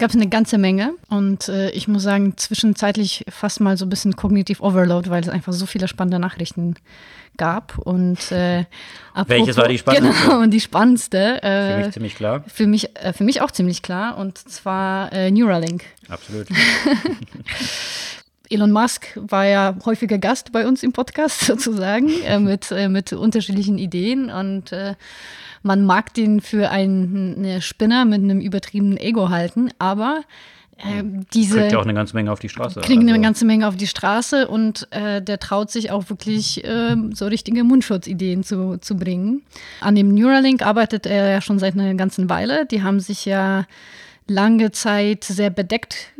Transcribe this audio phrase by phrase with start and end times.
[0.00, 3.90] Gab es eine ganze Menge und äh, ich muss sagen, zwischenzeitlich fast mal so ein
[3.90, 6.76] bisschen kognitiv Overload, weil es einfach so viele spannende Nachrichten
[7.36, 7.76] gab.
[7.76, 8.64] Und äh,
[9.12, 10.24] apropos, welches war die spannendste?
[10.24, 11.42] Genau, und die spannendste.
[11.42, 12.44] Äh, für mich ziemlich klar.
[12.46, 15.84] Für mich, äh, für mich auch ziemlich klar und zwar äh, Neuralink.
[16.08, 16.46] Absolut.
[18.48, 23.12] Elon Musk war ja häufiger Gast bei uns im Podcast sozusagen äh, mit, äh, mit
[23.12, 24.72] unterschiedlichen Ideen und
[25.62, 30.22] man mag den für einen Spinner mit einem übertriebenen Ego halten, aber
[30.78, 31.02] äh,
[31.34, 31.58] diese.
[31.58, 32.80] Kriegt ja auch eine ganze Menge auf die Straße.
[32.80, 33.14] Kriegt also.
[33.14, 37.26] eine ganze Menge auf die Straße und äh, der traut sich auch wirklich äh, so
[37.26, 39.42] richtige Mundschutzideen zu, zu bringen.
[39.80, 42.66] An dem Neuralink arbeitet er ja schon seit einer ganzen Weile.
[42.66, 43.66] Die haben sich ja
[44.26, 46.12] lange Zeit sehr bedeckt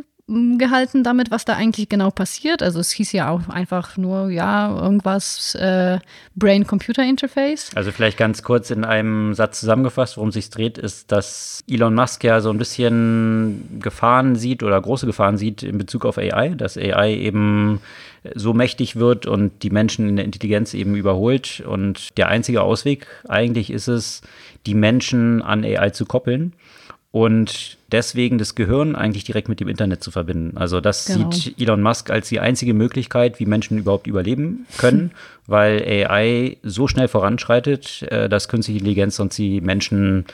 [0.58, 2.62] gehalten damit, was da eigentlich genau passiert.
[2.62, 5.98] Also es hieß ja auch einfach nur, ja, irgendwas äh,
[6.36, 7.70] Brain-Computer-Interface.
[7.74, 11.94] Also vielleicht ganz kurz in einem Satz zusammengefasst, worum es sich dreht, ist, dass Elon
[11.94, 16.50] Musk ja so ein bisschen Gefahren sieht oder große Gefahren sieht in Bezug auf AI,
[16.50, 17.80] dass AI eben
[18.34, 21.62] so mächtig wird und die Menschen in der Intelligenz eben überholt.
[21.66, 24.22] Und der einzige Ausweg eigentlich ist es,
[24.66, 26.52] die Menschen an AI zu koppeln
[27.12, 30.56] und deswegen das Gehirn eigentlich direkt mit dem Internet zu verbinden.
[30.56, 31.30] Also das genau.
[31.30, 35.10] sieht Elon Musk als die einzige Möglichkeit, wie Menschen überhaupt überleben können,
[35.46, 40.24] weil AI so schnell voranschreitet, äh, dass künstliche Intelligenz sonst die Menschen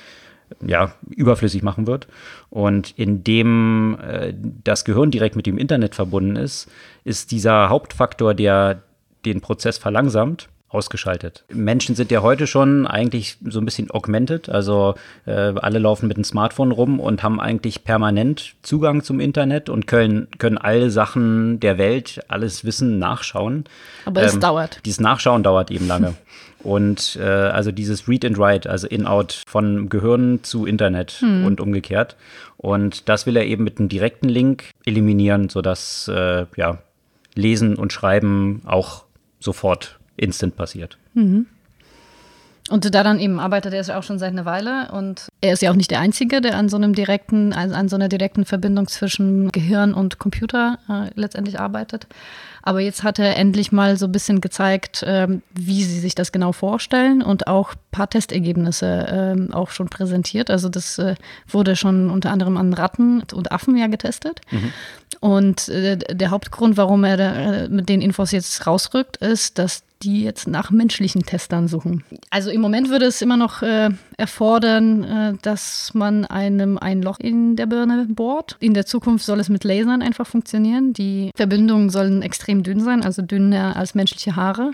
[0.65, 2.09] ja, überflüssig machen wird.
[2.51, 6.71] Und indem äh, das Gehirn direkt mit dem Internet verbunden ist,
[7.05, 8.83] ist dieser Hauptfaktor, der
[9.25, 11.45] den Prozess verlangsamt, ausgeschaltet.
[11.49, 16.17] Menschen sind ja heute schon eigentlich so ein bisschen augmented, also äh, alle laufen mit
[16.17, 21.61] dem Smartphone rum und haben eigentlich permanent Zugang zum Internet und können, können alle Sachen
[21.61, 23.65] der Welt, alles Wissen nachschauen.
[24.05, 24.81] Aber ähm, es dauert.
[24.85, 26.15] Dieses Nachschauen dauert eben lange.
[26.63, 31.47] Und äh, also dieses Read and Write, also In-Out von Gehirn zu Internet hm.
[31.47, 32.17] und umgekehrt.
[32.57, 36.79] Und das will er eben mit einem direkten Link eliminieren, sodass äh, ja,
[37.37, 39.05] Lesen und Schreiben auch
[39.39, 40.99] sofort instant passiert.
[41.15, 41.47] Mhm.
[42.69, 45.71] Und da dann eben arbeitet er auch schon seit einer Weile und er ist ja
[45.71, 49.53] auch nicht der Einzige, der an so einem direkten, an so einer direkten Verbindung zwischen
[49.53, 52.09] Gehirn und Computer äh, letztendlich arbeitet.
[52.63, 56.33] Aber jetzt hat er endlich mal so ein bisschen gezeigt, ähm, wie sie sich das
[56.33, 60.51] genau vorstellen und auch ein paar Testergebnisse ähm, auch schon präsentiert.
[60.51, 61.15] Also das äh,
[61.47, 64.41] wurde schon unter anderem an Ratten und Affen ja getestet.
[64.51, 64.73] Mhm.
[65.21, 69.85] Und äh, der Hauptgrund, warum er da, äh, mit den Infos jetzt rausrückt, ist, dass
[70.03, 72.05] die jetzt nach menschlichen Testern suchen.
[72.31, 77.19] Also im Moment würde es immer noch äh, erfordern, äh, dass man einem ein Loch
[77.19, 78.57] in der Birne bohrt.
[78.61, 80.93] In der Zukunft soll es mit Lasern einfach funktionieren.
[80.93, 84.73] Die Verbindungen sollen extrem dünn sein, also dünner als menschliche Haare.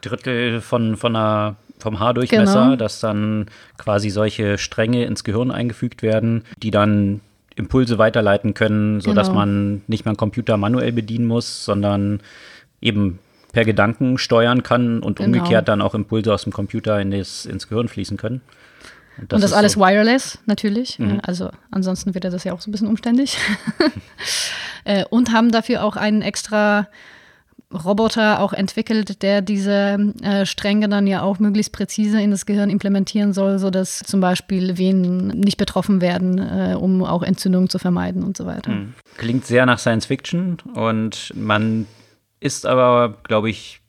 [0.00, 2.76] Drittel von, von einer vom Haardurchmesser, genau.
[2.76, 7.20] dass dann quasi solche Stränge ins Gehirn eingefügt werden, die dann
[7.54, 9.40] Impulse weiterleiten können, sodass genau.
[9.40, 12.20] man nicht mehr einen Computer manuell bedienen muss, sondern
[12.80, 13.18] eben
[13.58, 15.26] per Gedanken steuern kann und genau.
[15.26, 18.40] umgekehrt dann auch Impulse aus dem Computer in das, ins Gehirn fließen können.
[19.20, 21.00] Und das, und das alles so wireless natürlich.
[21.00, 21.18] Mhm.
[21.24, 23.36] Also ansonsten wird das ja auch so ein bisschen umständlich.
[24.84, 26.86] Äh, und haben dafür auch einen extra
[27.74, 32.70] Roboter auch entwickelt, der diese äh, Stränge dann ja auch möglichst präzise in das Gehirn
[32.70, 38.22] implementieren soll, sodass zum Beispiel Venen nicht betroffen werden, äh, um auch Entzündungen zu vermeiden
[38.22, 38.70] und so weiter.
[38.70, 38.94] Mhm.
[39.18, 41.86] Klingt sehr nach Science Fiction und man
[42.40, 43.80] ist aber, glaube ich,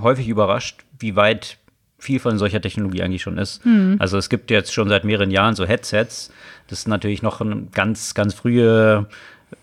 [0.00, 1.58] häufig überrascht, wie weit
[1.98, 3.64] viel von solcher Technologie eigentlich schon ist.
[3.64, 3.96] Mhm.
[3.98, 6.30] Also es gibt jetzt schon seit mehreren Jahren so Headsets.
[6.68, 9.06] Das ist natürlich noch eine ganz, ganz frühe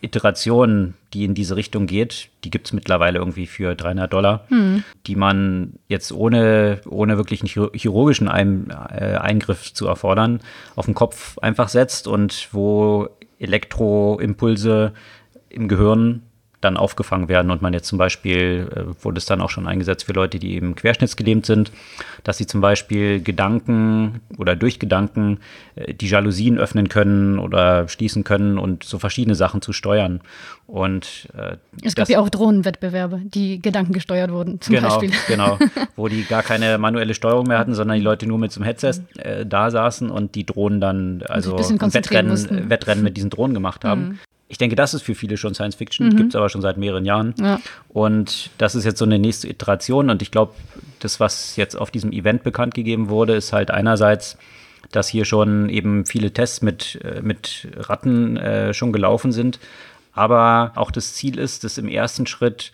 [0.02, 2.30] Iteration, die in diese Richtung geht.
[2.44, 4.84] Die gibt es mittlerweile irgendwie für 300 Dollar, mhm.
[5.06, 10.40] die man jetzt ohne, ohne wirklich einen chirurgischen Ein, äh, Eingriff zu erfordern,
[10.76, 13.10] auf den Kopf einfach setzt und wo
[13.40, 14.94] Elektroimpulse
[15.50, 16.24] im Gehirn
[16.64, 20.06] dann aufgefangen werden und man jetzt zum Beispiel, äh, wurde es dann auch schon eingesetzt
[20.06, 21.72] für Leute, die eben querschnittsgelähmt sind,
[22.24, 25.40] dass sie zum Beispiel Gedanken oder durch Gedanken
[25.76, 30.22] äh, die Jalousien öffnen können oder schließen können und so verschiedene Sachen zu steuern.
[30.66, 35.12] Und äh, es gab ja auch Drohnenwettbewerbe, die gedankengesteuert wurden, zum genau, Beispiel.
[35.28, 35.60] Genau,
[35.96, 38.66] wo die gar keine manuelle Steuerung mehr hatten, sondern die Leute nur mit so einem
[38.66, 43.84] Headset äh, da saßen und die Drohnen dann, also Wettrennen, Wettrennen mit diesen Drohnen gemacht
[43.84, 44.02] haben.
[44.02, 44.20] Mhm
[44.54, 46.16] ich denke, das ist für viele schon Science Fiction, mhm.
[46.16, 47.34] gibt es aber schon seit mehreren Jahren.
[47.40, 47.60] Ja.
[47.90, 50.12] Und das ist jetzt so eine nächste Iteration.
[50.12, 50.54] Und ich glaube,
[51.00, 54.38] das, was jetzt auf diesem Event bekannt gegeben wurde, ist halt einerseits
[54.92, 59.60] dass hier schon eben viele Tests mit, äh, mit Ratten äh, schon gelaufen sind.
[60.14, 62.74] Aber auch das Ziel ist, das im ersten Schritt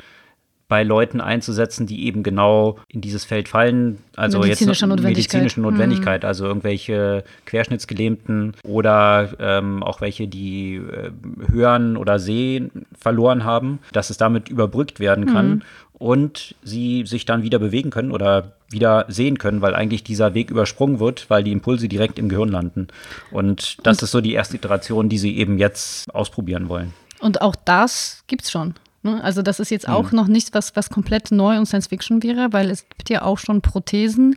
[0.69, 3.97] bei Leuten einzusetzen, die eben genau in dieses Feld fallen.
[4.15, 5.17] Also medizinische jetzt Notwendigkeit.
[5.17, 6.27] medizinische Notwendigkeit, mhm.
[6.27, 11.11] also irgendwelche Querschnittsgelähmten oder ähm, auch welche, die äh,
[11.51, 15.49] hören oder sehen verloren haben, dass es damit überbrückt werden kann.
[15.49, 15.61] Mhm.
[15.93, 20.49] Und sie sich dann wieder bewegen können oder wieder sehen können, weil eigentlich dieser Weg
[20.49, 22.87] übersprungen wird, weil die Impulse direkt im Gehirn landen.
[23.31, 26.93] Und das und ist so die erste Iteration, die sie eben jetzt ausprobieren wollen.
[27.19, 28.75] Und auch das gibt es schon.
[29.03, 29.23] Ne?
[29.23, 30.17] Also das ist jetzt auch mhm.
[30.17, 33.37] noch nichts, was, was komplett neu und Science Fiction wäre, weil es gibt ja auch
[33.37, 34.35] schon Prothesen,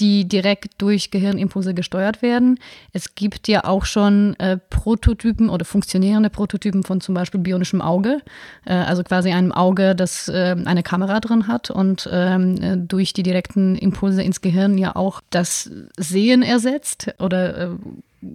[0.00, 2.58] die direkt durch Gehirnimpulse gesteuert werden.
[2.92, 8.20] Es gibt ja auch schon äh, Prototypen oder funktionierende Prototypen von zum Beispiel bionischem Auge,
[8.64, 13.12] äh, also quasi einem Auge, das äh, eine Kamera drin hat und ähm, äh, durch
[13.12, 17.68] die direkten Impulse ins Gehirn ja auch das Sehen ersetzt oder äh,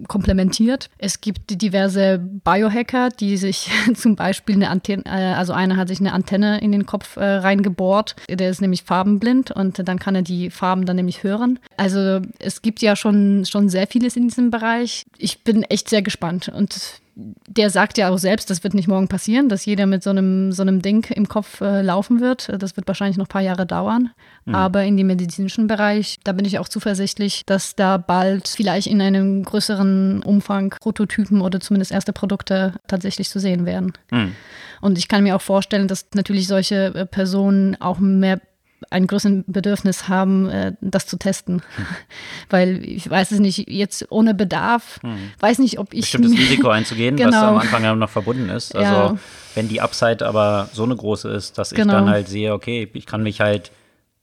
[0.08, 0.90] komplementiert.
[0.98, 6.00] Es gibt diverse Biohacker, die sich zum Beispiel eine Antenne, äh, also einer hat sich
[6.00, 8.16] eine Antenne in den Kopf äh, reingebohrt.
[8.28, 11.58] Der ist nämlich farbenblind und dann kann er die Farben dann nämlich hören.
[11.76, 15.04] Also es gibt ja schon, schon sehr vieles in diesem Bereich.
[15.18, 19.08] Ich bin echt sehr gespannt und der sagt ja auch selbst, das wird nicht morgen
[19.08, 22.50] passieren, dass jeder mit so einem, so einem Ding im Kopf äh, laufen wird.
[22.58, 24.10] Das wird wahrscheinlich noch ein paar Jahre dauern.
[24.44, 24.54] Mhm.
[24.54, 29.02] Aber in dem medizinischen Bereich, da bin ich auch zuversichtlich, dass da bald vielleicht in
[29.02, 33.92] einem größeren Umfang Prototypen oder zumindest erste Produkte tatsächlich zu sehen werden.
[34.10, 34.34] Mhm.
[34.80, 38.40] Und ich kann mir auch vorstellen, dass natürlich solche äh, Personen auch mehr
[38.88, 41.62] ein größeres Bedürfnis haben, äh, das zu testen.
[41.76, 41.86] Hm.
[42.50, 45.18] Weil ich weiß es nicht, jetzt ohne Bedarf, hm.
[45.38, 46.02] weiß nicht, ob ich.
[46.02, 47.30] Bestimmtes Risiko einzugehen, genau.
[47.30, 48.74] was am Anfang ja noch verbunden ist.
[48.74, 49.18] Also ja.
[49.54, 51.92] wenn die Upside aber so eine große ist, dass genau.
[51.92, 53.70] ich dann halt sehe, okay, ich kann mich halt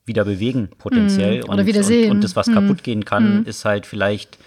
[0.05, 1.41] wieder bewegen, potenziell.
[1.41, 1.49] Hm.
[1.49, 2.05] Oder und, wieder sehen.
[2.05, 2.53] Und, und das, was hm.
[2.55, 3.45] kaputt gehen kann, hm.
[3.45, 4.37] ist halt vielleicht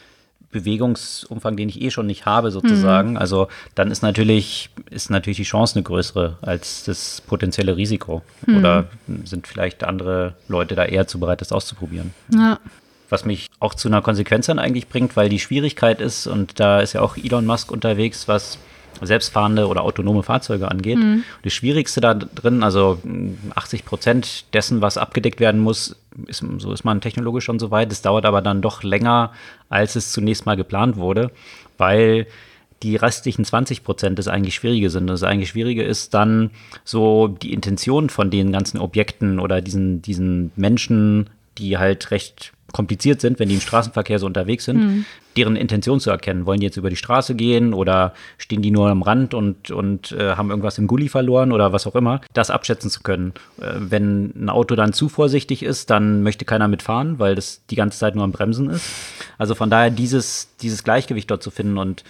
[0.52, 3.10] Bewegungsumfang, den ich eh schon nicht habe, sozusagen.
[3.10, 3.16] Mhm.
[3.16, 8.22] Also dann ist natürlich, ist natürlich die Chance eine größere als das potenzielle Risiko.
[8.46, 8.56] Mhm.
[8.58, 8.86] Oder
[9.24, 12.12] sind vielleicht andere Leute da eher zu bereit, das auszuprobieren.
[12.34, 12.58] Ja.
[13.08, 16.80] Was mich auch zu einer Konsequenz dann eigentlich bringt, weil die Schwierigkeit ist, und da
[16.80, 18.58] ist ja auch Elon Musk unterwegs, was
[19.00, 20.98] selbstfahrende oder autonome Fahrzeuge angeht.
[20.98, 21.24] Mhm.
[21.42, 22.98] Das Schwierigste da drin, also
[23.54, 25.96] 80 Prozent dessen, was abgedeckt werden muss,
[26.26, 27.92] ist, so ist man technologisch schon so weit.
[27.92, 29.32] Es dauert aber dann doch länger,
[29.68, 31.30] als es zunächst mal geplant wurde,
[31.78, 32.26] weil
[32.82, 35.06] die restlichen 20 Prozent das eigentlich Schwierige sind.
[35.06, 36.50] Das eigentlich Schwierige ist dann
[36.84, 41.28] so die Intention von den ganzen Objekten oder diesen, diesen Menschen,
[41.60, 45.04] die halt recht kompliziert sind, wenn die im Straßenverkehr so unterwegs sind, mhm.
[45.36, 46.46] deren Intention zu erkennen.
[46.46, 50.12] Wollen die jetzt über die Straße gehen oder stehen die nur am Rand und, und
[50.12, 53.32] äh, haben irgendwas im Gully verloren oder was auch immer, das abschätzen zu können.
[53.60, 57.76] Äh, wenn ein Auto dann zu vorsichtig ist, dann möchte keiner mitfahren, weil das die
[57.76, 58.88] ganze Zeit nur am Bremsen ist.
[59.38, 62.04] Also von daher dieses, dieses Gleichgewicht dort zu finden und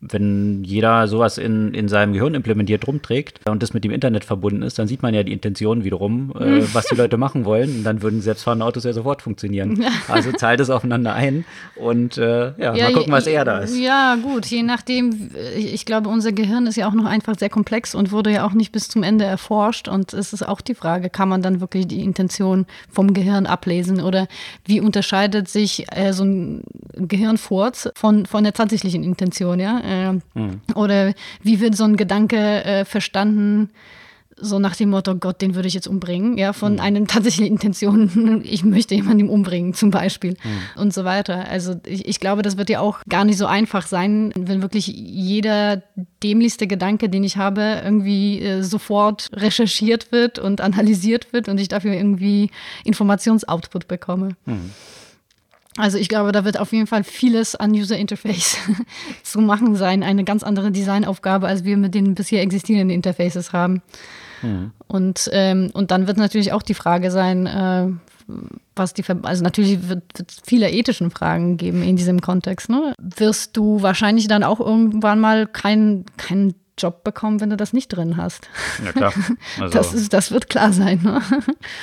[0.00, 4.62] wenn jeder sowas in, in seinem Gehirn implementiert rumträgt und das mit dem Internet verbunden
[4.62, 7.78] ist, dann sieht man ja die Intention wiederum, äh, was die Leute machen wollen.
[7.78, 9.84] Und dann würden selbstfahrende Autos ja sofort funktionieren.
[10.08, 11.44] Also zahlt es aufeinander ein
[11.76, 13.76] und äh, ja, ja, mal gucken, was er da ist.
[13.76, 15.30] Ja, gut, je nachdem.
[15.56, 18.52] Ich glaube, unser Gehirn ist ja auch noch einfach sehr komplex und wurde ja auch
[18.52, 19.88] nicht bis zum Ende erforscht.
[19.88, 24.00] Und es ist auch die Frage, kann man dann wirklich die Intention vom Gehirn ablesen
[24.00, 24.28] oder
[24.64, 26.62] wie unterscheidet sich äh, so ein
[26.94, 29.43] Gehirnfurz von, von der tatsächlichen Intention?
[29.44, 29.80] Situation, ja.
[29.80, 30.60] Äh, mhm.
[30.74, 33.70] Oder wie wird so ein Gedanke äh, verstanden,
[34.36, 36.80] so nach dem Motto, Gott, den würde ich jetzt umbringen, ja, von mhm.
[36.80, 40.82] einer tatsächlichen Intention, ich möchte jemanden umbringen, zum Beispiel mhm.
[40.82, 41.48] und so weiter.
[41.48, 44.88] Also ich, ich, glaube, das wird ja auch gar nicht so einfach sein, wenn wirklich
[44.88, 45.82] jeder
[46.22, 51.68] dämlichste Gedanke, den ich habe, irgendwie äh, sofort recherchiert wird und analysiert wird und ich
[51.68, 52.50] dafür irgendwie
[52.84, 54.30] Informationsoutput bekomme.
[54.46, 54.72] Mhm.
[55.76, 58.56] Also ich glaube, da wird auf jeden Fall vieles an User Interface
[59.22, 60.02] zu machen sein.
[60.02, 63.82] Eine ganz andere Designaufgabe, als wir mit den bisher existierenden Interfaces haben.
[64.42, 64.70] Mhm.
[64.86, 67.88] Und, ähm, und dann wird natürlich auch die Frage sein, äh,
[68.76, 72.68] was die, Ver also natürlich wird es viele ethischen Fragen geben in diesem Kontext.
[72.70, 72.94] Ne?
[72.98, 77.88] Wirst du wahrscheinlich dann auch irgendwann mal keinen kein Job bekommen, wenn du das nicht
[77.88, 78.48] drin hast.
[78.84, 79.12] Ja, klar.
[79.60, 81.00] Also, das, ist, das wird klar sein.
[81.02, 81.20] Ne?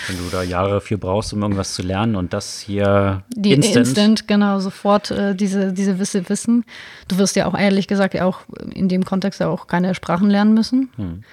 [0.08, 3.88] Wenn du da Jahre für brauchst, um irgendwas zu lernen und das hier Die instant.
[3.88, 6.66] instant genau, sofort äh, diese, diese Wisse wissen.
[7.08, 8.42] Du wirst ja auch ehrlich gesagt auch
[8.74, 10.90] in dem Kontext auch keine Sprachen lernen müssen.
[10.98, 11.24] Hm.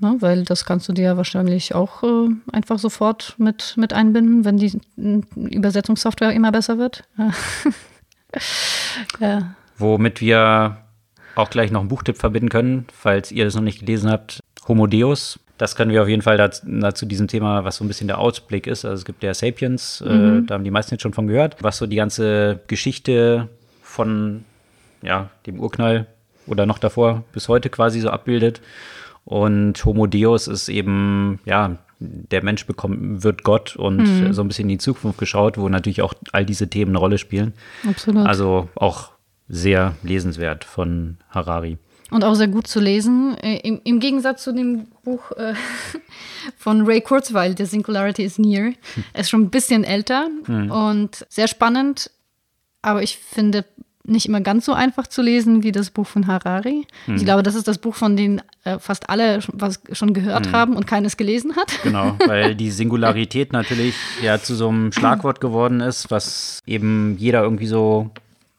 [0.00, 4.56] Ne, weil das kannst du dir wahrscheinlich auch äh, einfach sofort mit, mit einbinden, wenn
[4.56, 4.80] die
[5.34, 7.02] Übersetzungssoftware immer besser wird.
[9.18, 9.54] ja.
[9.76, 10.76] Womit wir
[11.38, 14.40] auch gleich noch einen Buchtipp verbinden können, falls ihr das noch nicht gelesen habt.
[14.66, 15.38] Homo Deus.
[15.56, 18.18] das können wir auf jeden Fall dazu, dazu diesem Thema, was so ein bisschen der
[18.18, 18.84] Ausblick ist.
[18.84, 20.38] Also es gibt ja Sapiens, äh, Mhm.
[20.38, 23.48] äh, da haben die meisten jetzt schon von gehört, was so die ganze Geschichte
[23.82, 24.44] von
[25.02, 26.06] ja, dem Urknall
[26.46, 28.60] oder noch davor bis heute quasi so abbildet.
[29.24, 34.32] Und Homo Deus ist eben, ja, der Mensch bekommt, wird Gott und Mhm.
[34.32, 37.18] so ein bisschen in die Zukunft geschaut, wo natürlich auch all diese Themen eine Rolle
[37.18, 37.52] spielen.
[37.88, 38.26] Absolut.
[38.26, 39.10] Also auch
[39.48, 41.78] sehr lesenswert von Harari.
[42.10, 43.36] Und auch sehr gut zu lesen.
[43.42, 45.52] Äh, Im, im Gegensatz zu dem Buch äh,
[46.56, 48.72] von Ray Kurzweil, The Singularity is Near.
[49.12, 50.28] Er ist schon ein bisschen älter
[50.70, 52.10] und sehr spannend,
[52.82, 53.64] aber ich finde
[54.04, 56.86] nicht immer ganz so einfach zu lesen wie das Buch von Harari.
[57.14, 60.50] Ich glaube, das ist das Buch, von dem äh, fast alle schon- was schon gehört
[60.50, 61.70] haben und keines gelesen hat.
[61.82, 67.42] Genau, weil die Singularität natürlich ja zu so einem Schlagwort geworden ist, was eben jeder
[67.42, 68.08] irgendwie so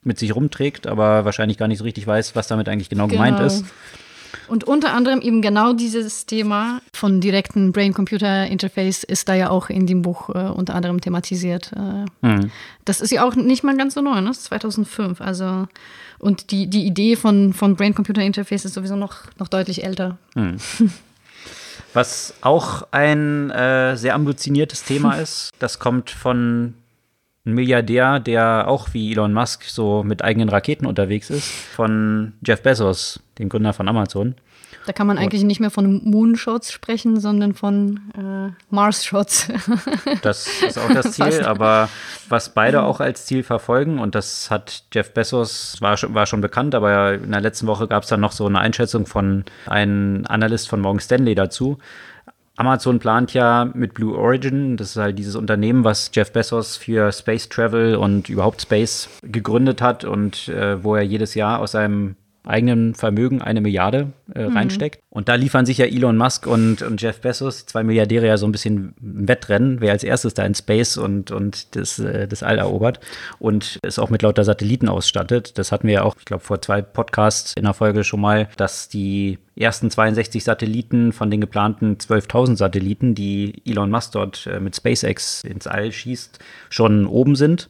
[0.09, 3.37] mit sich rumträgt, aber wahrscheinlich gar nicht so richtig weiß, was damit eigentlich genau, gemeint
[3.37, 3.47] Genau.
[3.47, 3.63] ist.
[4.47, 9.87] Und unter anderem eben genau dieses Thema von direkten Brain-Computer-Interface ist da ja auch in
[9.87, 11.71] dem Buch äh, unter anderem thematisiert.
[11.73, 12.51] Äh, Mhm.
[12.85, 14.27] Das ist ja auch nicht mal ganz so neu, ne?
[14.27, 15.21] Das ist 2005.
[15.21, 15.67] Also,
[16.19, 20.17] und die, die Idee von, von Brain-Computer-Interface ist sowieso noch, noch deutlich älter.
[21.93, 26.75] Was auch ein äh, sehr ambitioniertes Thema ist, das kommt von
[27.45, 32.61] einem Milliardär, der auch wie Elon Musk so mit eigenen Raketen unterwegs ist, von Jeff
[32.61, 34.35] Bezos, dem Gründer von Amazon.
[34.85, 39.49] Da kann man eigentlich nicht mehr von Moonshots sprechen, sondern von äh, Mars-Shots.
[40.21, 41.89] Das ist auch das Ziel, aber
[42.27, 46.41] was beide auch als Ziel verfolgen, und das hat Jeff Bezos, war schon, war schon
[46.41, 50.23] bekannt, aber in der letzten Woche gab es dann noch so eine Einschätzung von einem
[50.27, 51.77] Analyst von Morgan Stanley dazu.
[52.59, 57.11] Amazon plant ja mit Blue Origin, das ist halt dieses Unternehmen, was Jeff Bezos für
[57.13, 62.15] Space Travel und überhaupt Space gegründet hat und äh, wo er jedes Jahr aus seinem
[62.49, 64.99] eigenen Vermögen eine Milliarde äh, reinsteckt.
[65.09, 68.37] Und da liefern sich ja Elon Musk und, und Jeff Bezos, die zwei Milliardäre, ja
[68.37, 72.27] so ein bisschen ein Wettrennen, wer als erstes da in Space und, und das, äh,
[72.27, 72.99] das All erobert
[73.39, 75.57] und es auch mit lauter Satelliten ausstattet.
[75.57, 78.49] Das hatten wir ja auch, ich glaube, vor zwei Podcasts in der Folge schon mal,
[78.57, 84.59] dass die ersten 62 Satelliten von den geplanten 12.000 Satelliten, die Elon Musk dort äh,
[84.59, 86.39] mit SpaceX ins All schießt,
[86.69, 87.69] schon oben sind.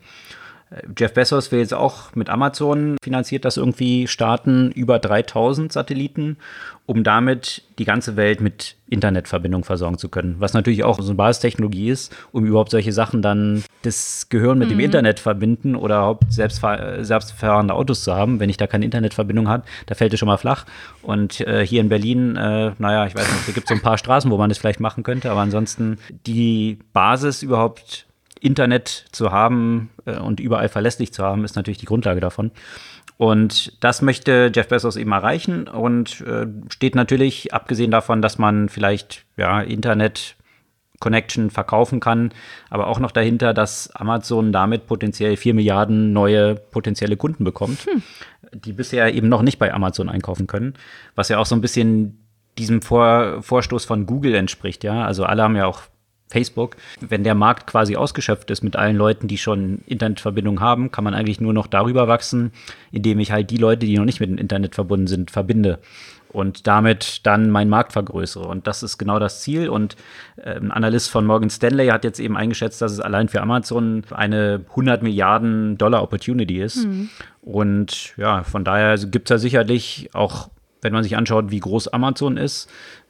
[0.98, 6.38] Jeff Bezos will jetzt auch mit Amazon finanziert das irgendwie starten, über 3000 Satelliten,
[6.86, 10.36] um damit die ganze Welt mit Internetverbindung versorgen zu können.
[10.40, 14.70] Was natürlich auch so eine Basistechnologie ist, um überhaupt solche Sachen dann das Gehirn mit
[14.70, 18.40] dem Internet verbinden oder überhaupt selbstfahr selbstfahrende Autos zu haben.
[18.40, 20.66] Wenn ich da keine Internetverbindung habe, da fällt es schon mal flach.
[21.02, 23.82] Und äh, hier in Berlin, äh, naja, ich weiß nicht, da gibt es so ein
[23.82, 25.98] paar Straßen, wo man das vielleicht machen könnte, aber ansonsten
[26.28, 28.09] die Basis überhaupt
[28.40, 32.52] Internet zu haben äh, und überall verlässlich zu haben, ist natürlich die Grundlage davon.
[33.18, 38.70] Und das möchte Jeff Bezos eben erreichen und äh, steht natürlich, abgesehen davon, dass man
[38.70, 40.38] vielleicht ja, Internet
[41.00, 42.32] Connection verkaufen kann,
[42.70, 47.88] aber auch noch dahinter, dass Amazon damit potenziell 4 Milliarden neue potenzielle Kunden bekommt,
[48.54, 50.74] die bisher eben noch nicht bei Amazon einkaufen können,
[51.16, 52.26] was ja auch so ein bisschen
[52.58, 55.06] diesem Vor Vorstoß von Google entspricht, ja.
[55.06, 55.82] Also alle haben ja auch
[56.30, 56.78] Facebook.
[57.02, 61.14] Wenn der Markt quasi ausgeschöpft ist mit allen Leuten, die schon Internetverbindung haben, kann man
[61.14, 62.52] eigentlich nur noch darüber wachsen,
[62.92, 65.80] indem ich halt die Leute, die noch nicht mit dem Internet verbunden sind, verbinde
[66.32, 68.48] und damit dann meinen Markt vergrößere.
[68.48, 69.70] Und das ist genau das Ziel.
[69.70, 69.96] Und
[70.38, 74.04] äh, ein Analyst von Morgan Stanley hat jetzt eben eingeschätzt, dass es allein für Amazon
[74.12, 76.88] eine 100 Milliarden Dollar Opportunity ist.
[77.42, 80.50] Und ja, von daher gibt es ja sicherlich auch
[80.82, 82.70] wenn man sich anschaut, wie groß Amazon ist,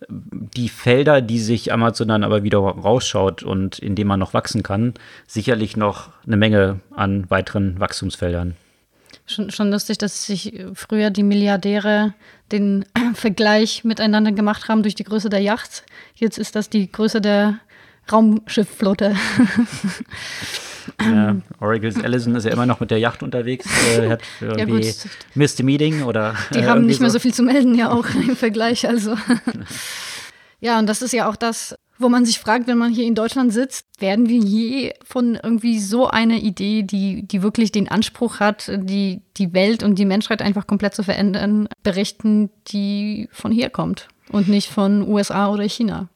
[0.09, 4.63] die Felder, die sich Amazon dann aber wieder rausschaut und in denen man noch wachsen
[4.63, 4.93] kann,
[5.27, 8.55] sicherlich noch eine Menge an weiteren Wachstumsfeldern.
[9.25, 12.13] Schon, schon lustig, dass sich früher die Milliardäre
[12.51, 15.83] den Vergleich miteinander gemacht haben durch die Größe der Yacht.
[16.15, 17.59] Jetzt ist das die Größe der
[18.11, 19.15] Raumschiffflotte.
[21.01, 23.65] Ja, Oracles Allison ist ja immer noch mit der Yacht unterwegs.
[23.97, 25.07] Äh, hat irgendwie gut.
[25.35, 26.35] Missed the Meeting oder.
[26.53, 28.87] Die äh, haben nicht mehr so viel zu melden, ja auch im Vergleich.
[28.87, 29.15] Also.
[30.59, 33.13] ja, und das ist ja auch das, wo man sich fragt, wenn man hier in
[33.13, 38.39] Deutschland sitzt, werden wir je von irgendwie so einer Idee, die, die wirklich den Anspruch
[38.39, 43.69] hat, die, die Welt und die Menschheit einfach komplett zu verändern, berichten, die von hier
[43.69, 46.07] kommt und nicht von USA oder China.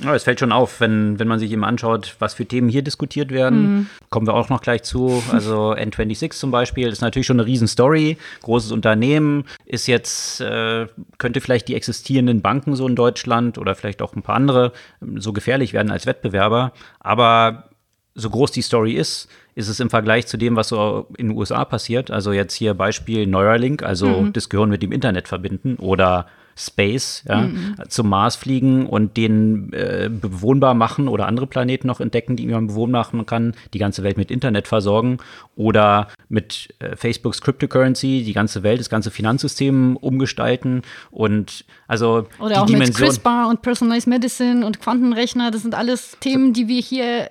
[0.00, 2.82] Ja, es fällt schon auf, wenn, wenn man sich eben anschaut, was für Themen hier
[2.82, 3.88] diskutiert werden.
[4.10, 5.22] Kommen wir auch noch gleich zu.
[5.32, 8.18] Also N26 zum Beispiel ist natürlich schon eine Riesenstory.
[8.42, 10.86] Großes Unternehmen ist jetzt, äh,
[11.18, 15.20] könnte vielleicht die existierenden Banken so in Deutschland oder vielleicht auch ein paar andere ähm,
[15.20, 16.72] so gefährlich werden als Wettbewerber.
[17.00, 17.70] Aber
[18.14, 21.36] so groß die Story ist, ist es im Vergleich zu dem, was so in den
[21.36, 22.10] USA passiert.
[22.10, 26.26] Also jetzt hier Beispiel Neuralink, also das Gehirn mit dem Internet verbinden oder
[26.58, 27.74] Space, ja, mhm.
[27.88, 32.68] zum Mars fliegen und den äh, bewohnbar machen oder andere Planeten noch entdecken, die man
[32.68, 35.18] bewohnbar machen kann, die ganze Welt mit Internet versorgen
[35.54, 42.62] oder mit äh, Facebooks Cryptocurrency die ganze Welt, das ganze Finanzsystem umgestalten und also oder
[42.62, 46.80] auch Dimension mit CRISPR und Personalized Medicine und Quantenrechner, das sind alles Themen, die wir
[46.80, 47.30] hier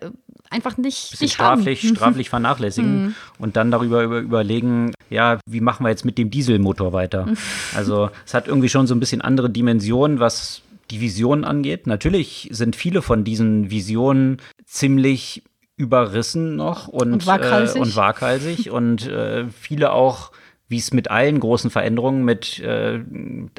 [0.49, 1.95] einfach nicht, nicht straflich, haben.
[1.95, 3.15] straflich vernachlässigen mhm.
[3.39, 7.27] und dann darüber über, überlegen, ja, wie machen wir jetzt mit dem Dieselmotor weiter?
[7.75, 11.87] Also es hat irgendwie schon so ein bisschen andere Dimensionen, was die Visionen angeht.
[11.87, 15.43] Natürlich sind viele von diesen Visionen ziemlich
[15.77, 20.31] überrissen noch und, und waghalsig, äh, und, waghalsig und äh, viele auch
[20.67, 22.99] wie es mit allen großen Veränderungen, mit äh,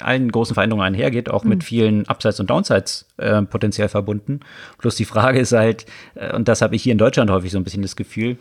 [0.01, 1.51] allen großen Veränderungen einhergeht, auch mhm.
[1.51, 4.41] mit vielen Upsides und Downsides äh, potenziell verbunden.
[4.79, 5.87] Plus die Frage ist halt,
[6.17, 8.39] äh, und das habe ich hier in Deutschland häufig so ein bisschen das Gefühl,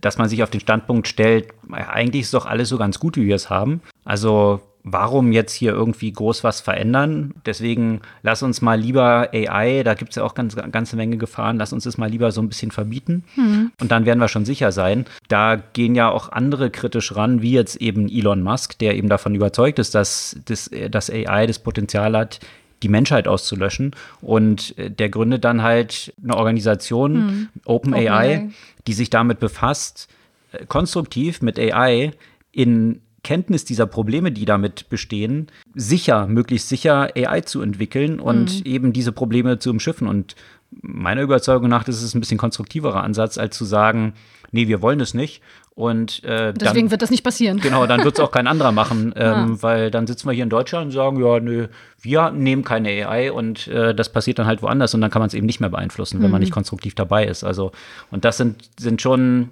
[0.00, 3.26] dass man sich auf den Standpunkt stellt, eigentlich ist doch alles so ganz gut, wie
[3.26, 3.80] wir es haben.
[4.04, 7.34] Also warum jetzt hier irgendwie groß was verändern?
[7.46, 11.56] Deswegen lass uns mal lieber AI, da gibt es ja auch ganz, ganze Menge Gefahren,
[11.56, 13.72] lass uns das mal lieber so ein bisschen verbieten hm.
[13.80, 15.06] und dann werden wir schon sicher sein.
[15.28, 19.34] Da gehen ja auch andere kritisch ran, wie jetzt eben Elon Musk, der eben davon
[19.34, 22.40] überzeugt ist, dass das dass AI das Potenzial hat,
[22.82, 23.94] die Menschheit auszulöschen.
[24.20, 27.48] Und äh, der gründet dann halt eine Organisation, hm.
[27.64, 28.54] OpenAI, Open
[28.86, 30.08] die sich damit befasst,
[30.52, 32.12] äh, konstruktiv mit AI
[32.50, 38.66] in Kenntnis dieser Probleme, die damit bestehen, sicher, möglichst sicher AI zu entwickeln und mhm.
[38.66, 40.08] eben diese Probleme zu umschiffen.
[40.08, 40.34] Und
[40.80, 44.14] meiner Überzeugung nach ist es ein bisschen konstruktiverer Ansatz, als zu sagen,
[44.50, 45.40] nee, wir wollen es nicht.
[45.74, 47.58] Und äh, deswegen dann, wird das nicht passieren.
[47.58, 49.62] Genau, dann wird es auch kein anderer machen, ähm, ja.
[49.62, 51.68] weil dann sitzen wir hier in Deutschland und sagen, ja, nö,
[52.00, 55.28] wir nehmen keine AI und äh, das passiert dann halt woanders und dann kann man
[55.28, 56.32] es eben nicht mehr beeinflussen, wenn mhm.
[56.32, 57.42] man nicht konstruktiv dabei ist.
[57.42, 57.72] Also,
[58.10, 59.50] und das sind, sind schon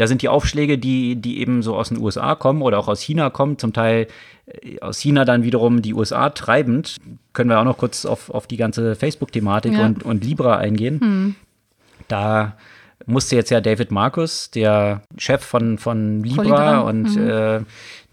[0.00, 3.02] da sind die Aufschläge, die, die eben so aus den USA kommen oder auch aus
[3.02, 4.06] China kommen, zum Teil
[4.46, 6.96] äh, aus China dann wiederum die USA treibend.
[7.34, 9.84] Können wir auch noch kurz auf, auf die ganze Facebook-Thematik ja.
[9.84, 11.00] und, und Libra eingehen.
[11.00, 11.34] Hm.
[12.08, 12.56] Da
[13.06, 16.84] musste jetzt ja David Marcus, der Chef von, von Libra Polygram.
[16.84, 17.28] und mhm.
[17.28, 17.60] äh,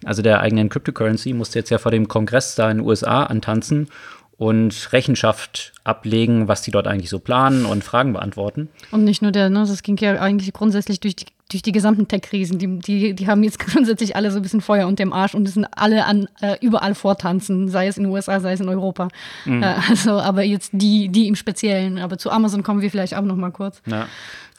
[0.05, 3.89] also der eigenen Cryptocurrency, musste jetzt ja vor dem Kongress da in den USA antanzen
[4.37, 8.69] und Rechenschaft ablegen, was die dort eigentlich so planen und Fragen beantworten.
[8.91, 12.07] Und nicht nur der, ne, das ging ja eigentlich grundsätzlich durch die, durch die gesamten
[12.07, 12.59] Tech-Krisen.
[12.59, 15.47] Die, die, die haben jetzt grundsätzlich alle so ein bisschen Feuer unter dem Arsch und
[15.47, 19.07] sind alle an äh, überall vortanzen, sei es in den USA, sei es in Europa.
[19.45, 19.63] Mhm.
[19.63, 21.97] Äh, also, aber jetzt die, die im Speziellen.
[21.97, 23.81] Aber zu Amazon kommen wir vielleicht auch noch mal kurz.
[23.87, 24.07] Ja.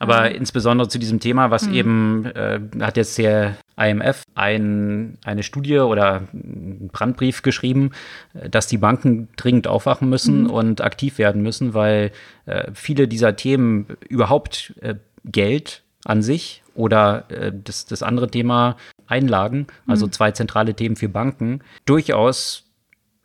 [0.01, 0.37] Aber also.
[0.37, 1.75] insbesondere zu diesem Thema, was mhm.
[1.75, 7.93] eben, äh, hat jetzt der IMF ein, eine Studie oder einen Brandbrief geschrieben,
[8.35, 10.51] äh, dass die Banken dringend aufwachen müssen mhm.
[10.51, 12.13] und aktiv werden müssen, weil
[12.47, 18.77] äh, viele dieser Themen überhaupt äh, Geld an sich oder äh, das, das andere Thema
[19.07, 20.13] Einlagen, also mhm.
[20.13, 22.68] zwei zentrale Themen für Banken, durchaus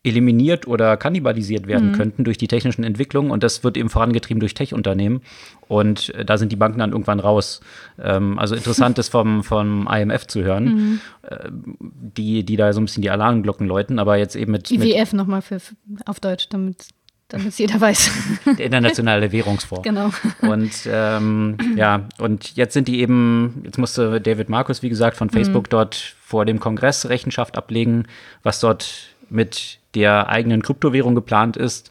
[0.03, 1.93] eliminiert oder kannibalisiert werden mhm.
[1.93, 3.31] könnten durch die technischen Entwicklungen.
[3.31, 5.21] Und das wird eben vorangetrieben durch Tech-Unternehmen.
[5.67, 7.61] Und äh, da sind die Banken dann irgendwann raus.
[8.01, 11.01] Ähm, also interessant ist vom, vom IMF zu hören, mhm.
[11.23, 14.69] äh, die, die da so ein bisschen die Alarmglocken läuten, aber jetzt eben mit.
[14.69, 15.59] IWF nochmal für,
[16.05, 16.87] auf Deutsch, damit
[17.29, 18.11] damit es jeder weiß.
[18.57, 19.83] Der internationale Währungsfonds.
[19.83, 20.11] Genau.
[20.41, 25.31] Und ähm, ja, und jetzt sind die eben, jetzt musste David Markus, wie gesagt, von
[25.31, 25.69] Facebook mhm.
[25.69, 28.05] dort vor dem Kongress Rechenschaft ablegen,
[28.43, 31.89] was dort mit der eigenen Kryptowährung geplant ist.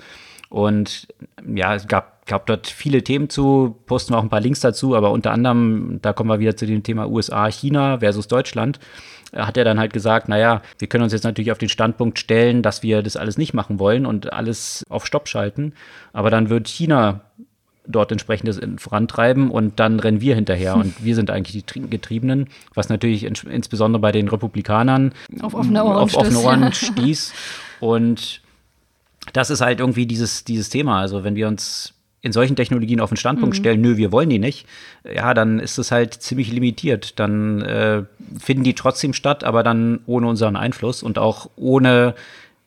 [0.49, 1.09] Und
[1.47, 5.11] ja, es gab, gab dort viele Themen zu, posten auch ein paar Links dazu, aber
[5.11, 8.79] unter anderem, da kommen wir wieder zu dem Thema USA, China versus Deutschland,
[9.35, 12.63] hat er dann halt gesagt, naja, wir können uns jetzt natürlich auf den Standpunkt stellen,
[12.63, 15.73] dass wir das alles nicht machen wollen und alles auf Stopp schalten,
[16.13, 17.23] aber dann wird China
[17.87, 22.89] dort entsprechendes vorantreiben und dann rennen wir hinterher und wir sind eigentlich die Getriebenen, was
[22.89, 27.33] natürlich ins insbesondere bei den Republikanern auf offene Ohren, auf offene Ohren stieß.
[27.81, 28.41] Und
[29.33, 31.01] das ist halt irgendwie dieses, dieses Thema.
[31.01, 33.61] Also wenn wir uns in solchen Technologien auf den Standpunkt mhm.
[33.61, 34.67] stellen, nö, wir wollen die nicht,
[35.05, 37.19] ja, dann ist es halt ziemlich limitiert.
[37.19, 38.05] Dann äh,
[38.39, 42.15] finden die trotzdem statt, aber dann ohne unseren Einfluss und auch ohne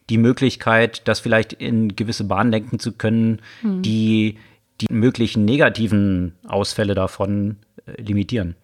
[0.10, 3.82] die Möglichkeit, das vielleicht in gewisse Bahnen lenken zu können, mhm.
[3.82, 4.38] die
[4.82, 8.56] die möglichen negativen Ausfälle davon äh, limitieren.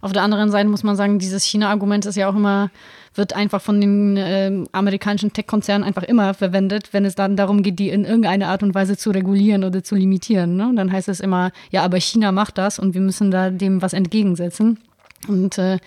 [0.00, 2.70] Auf der anderen Seite muss man sagen, dieses China-Argument ist ja auch immer,
[3.14, 7.78] wird einfach von den äh, amerikanischen Tech-Konzernen einfach immer verwendet, wenn es dann darum geht,
[7.78, 10.56] die in irgendeiner Art und Weise zu regulieren oder zu limitieren.
[10.56, 10.70] Ne?
[10.76, 13.94] Dann heißt es immer, ja, aber China macht das und wir müssen da dem was
[13.94, 14.78] entgegensetzen.
[15.26, 15.78] Und äh,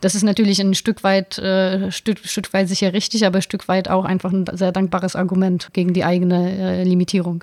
[0.00, 3.66] das ist natürlich ein Stück weit, äh, Stück, Stück weit sicher richtig, aber ein Stück
[3.66, 7.42] weit auch einfach ein sehr dankbares Argument gegen die eigene äh, Limitierung.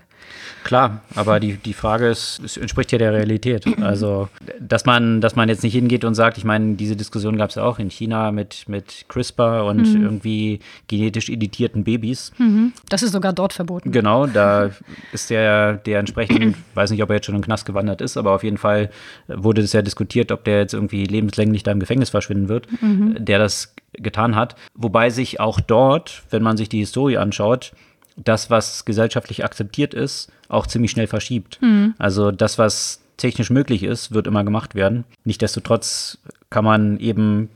[0.64, 3.66] Klar, aber die, die Frage ist, es entspricht ja der Realität.
[3.82, 7.50] Also, dass man, dass man jetzt nicht hingeht und sagt, ich meine, diese Diskussion gab
[7.50, 10.04] es ja auch in China mit, mit CRISPR und mhm.
[10.04, 12.32] irgendwie genetisch editierten Babys.
[12.38, 12.74] Mhm.
[12.90, 13.92] Das ist sogar dort verboten.
[13.92, 14.70] Genau, da
[15.12, 18.16] ist der, der entsprechend, weiß nicht, ob er jetzt schon in den Knast gewandert ist,
[18.16, 18.90] aber auf jeden Fall
[19.28, 23.16] wurde es ja diskutiert, ob der jetzt irgendwie lebenslänglich da im Gefängnis verschwinden wird, mhm.
[23.20, 24.56] der das getan hat.
[24.76, 27.74] Wobei sich auch dort, wenn man sich die Historie anschaut,
[28.16, 31.60] das, was gesellschaftlich akzeptiert ist, auch ziemlich schnell verschiebt.
[31.62, 31.96] Mhm.
[31.98, 35.06] Also das, was technisch möglich ist, wird immer gemacht werden.
[35.24, 36.18] Nichtsdestotrotz
[36.50, 37.50] kann man eben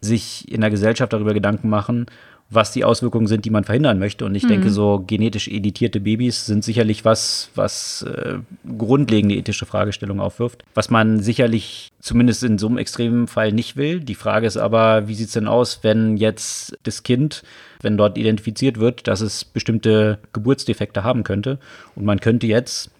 [0.00, 2.06] sich in der Gesellschaft darüber Gedanken machen,
[2.50, 4.24] was die Auswirkungen sind, die man verhindern möchte.
[4.24, 4.48] Und ich mhm.
[4.48, 8.38] denke, so genetisch editierte Babys sind sicherlich was, was äh,
[8.78, 14.00] grundlegende ethische Fragestellungen aufwirft, was man sicherlich zumindest in so einem extremen Fall nicht will.
[14.00, 17.42] Die Frage ist aber, wie sieht es denn aus, wenn jetzt das Kind,
[17.80, 21.58] wenn dort identifiziert wird, dass es bestimmte Geburtsdefekte haben könnte
[21.94, 22.90] und man könnte jetzt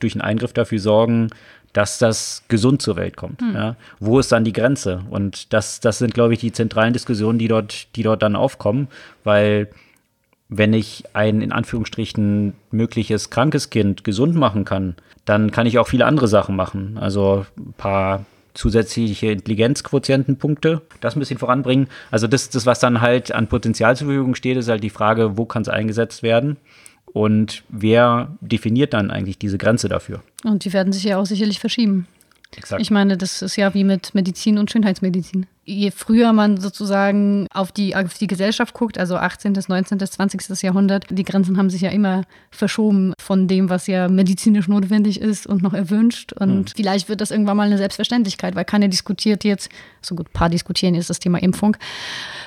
[0.00, 1.30] durch einen Eingriff dafür sorgen,
[1.72, 3.40] dass das gesund zur Welt kommt.
[3.42, 3.54] Hm.
[3.54, 3.76] Ja.
[4.00, 5.02] Wo ist dann die Grenze?
[5.10, 8.88] Und das, das sind, glaube ich, die zentralen Diskussionen, die dort, die dort dann aufkommen,
[9.24, 9.68] weil
[10.48, 14.94] wenn ich ein in Anführungsstrichen mögliches krankes Kind gesund machen kann,
[15.24, 16.96] dann kann ich auch viele andere Sachen machen.
[16.98, 18.24] Also ein paar
[18.56, 21.88] zusätzliche Intelligenzquotientenpunkte, das ein bisschen voranbringen.
[22.10, 25.36] Also das, das, was dann halt an Potenzial zur Verfügung steht, ist halt die Frage,
[25.36, 26.56] wo kann es eingesetzt werden?
[27.12, 30.22] Und wer definiert dann eigentlich diese Grenze dafür?
[30.44, 32.06] Und die werden sich ja auch sicherlich verschieben.
[32.56, 32.80] Exakt.
[32.82, 37.72] Ich meine, das ist ja wie mit Medizin und Schönheitsmedizin je früher man sozusagen auf
[37.72, 40.62] die, auf die Gesellschaft guckt, also 18., 19., 20.
[40.62, 45.46] Jahrhundert, die Grenzen haben sich ja immer verschoben von dem, was ja medizinisch notwendig ist
[45.46, 46.32] und noch erwünscht.
[46.32, 46.72] Und mhm.
[46.76, 49.68] vielleicht wird das irgendwann mal eine Selbstverständlichkeit, weil keiner diskutiert jetzt,
[50.00, 51.76] so gut, ein paar diskutieren jetzt das Thema Impfung.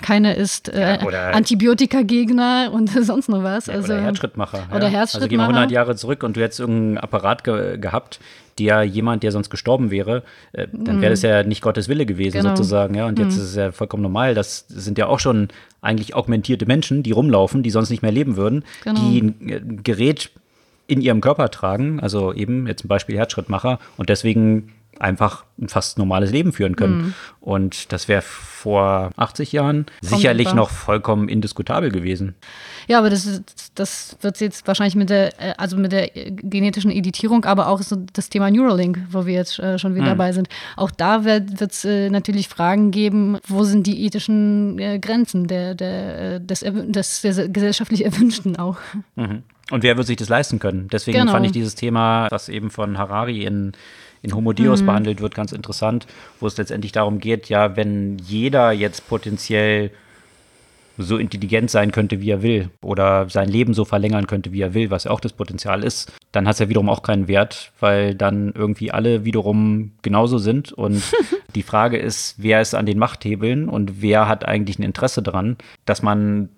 [0.01, 3.65] Keiner ist äh, ja, Antibiotika-Gegner und sonst noch was.
[3.65, 4.63] Ja, also, oder Herzschrittmacher.
[4.69, 4.89] Oder ja.
[4.89, 5.15] Herzschrittmacher.
[5.15, 8.19] Also gehen wir 100 Jahre zurück und du hättest irgendeinen Apparat ge gehabt,
[8.59, 12.37] der jemand, der sonst gestorben wäre, äh, dann wäre das ja nicht Gottes Wille gewesen,
[12.37, 12.55] genau.
[12.55, 12.93] sozusagen.
[12.93, 13.08] Ja?
[13.09, 13.41] Und jetzt mhm.
[13.41, 14.35] ist es ja vollkommen normal.
[14.35, 15.49] Das sind ja auch schon
[15.81, 18.99] eigentlich augmentierte Menschen, die rumlaufen, die sonst nicht mehr leben würden, genau.
[19.01, 20.31] die ein Gerät
[20.87, 25.97] in ihrem Körper tragen, also eben jetzt zum Beispiel Herzschrittmacher und deswegen einfach ein fast
[25.97, 26.97] normales Leben führen können.
[26.97, 27.13] Mhm.
[27.39, 32.35] Und das wäre vor 80 Jahren sicherlich noch vollkommen indiskutabel gewesen.
[32.87, 33.41] Ja, aber das,
[33.75, 37.97] das wird jetzt wahrscheinlich mit der, äh, also mit der genetischen Editierung, aber auch so
[38.13, 40.09] das Thema Neuralink, wo wir jetzt äh, schon wieder mhm.
[40.09, 40.49] dabei sind.
[40.75, 46.39] Auch da wird es äh, natürlich Fragen geben, wo sind die ethischen Grenzen der, der,
[46.39, 48.77] des, des, des gesellschaftlich Erwünschten auch.
[49.15, 49.43] Mhm.
[49.71, 50.87] Und wer wird sich das leisten können?
[50.91, 51.31] Deswegen genau.
[51.31, 53.73] fand ich dieses Thema, was eben von Harari in
[54.21, 54.87] in Homo Deus mhm.
[54.87, 56.07] behandelt wird, ganz interessant,
[56.39, 59.91] wo es letztendlich darum geht, ja, wenn jeder jetzt potenziell
[60.99, 64.73] so intelligent sein könnte, wie er will, oder sein Leben so verlängern könnte, wie er
[64.73, 67.71] will, was ja auch das Potenzial ist, dann hat es ja wiederum auch keinen Wert,
[67.79, 70.73] weil dann irgendwie alle wiederum genauso sind.
[70.73, 71.01] Und
[71.55, 75.57] die Frage ist, wer ist an den Machthebeln und wer hat eigentlich ein Interesse daran,
[75.85, 76.49] dass man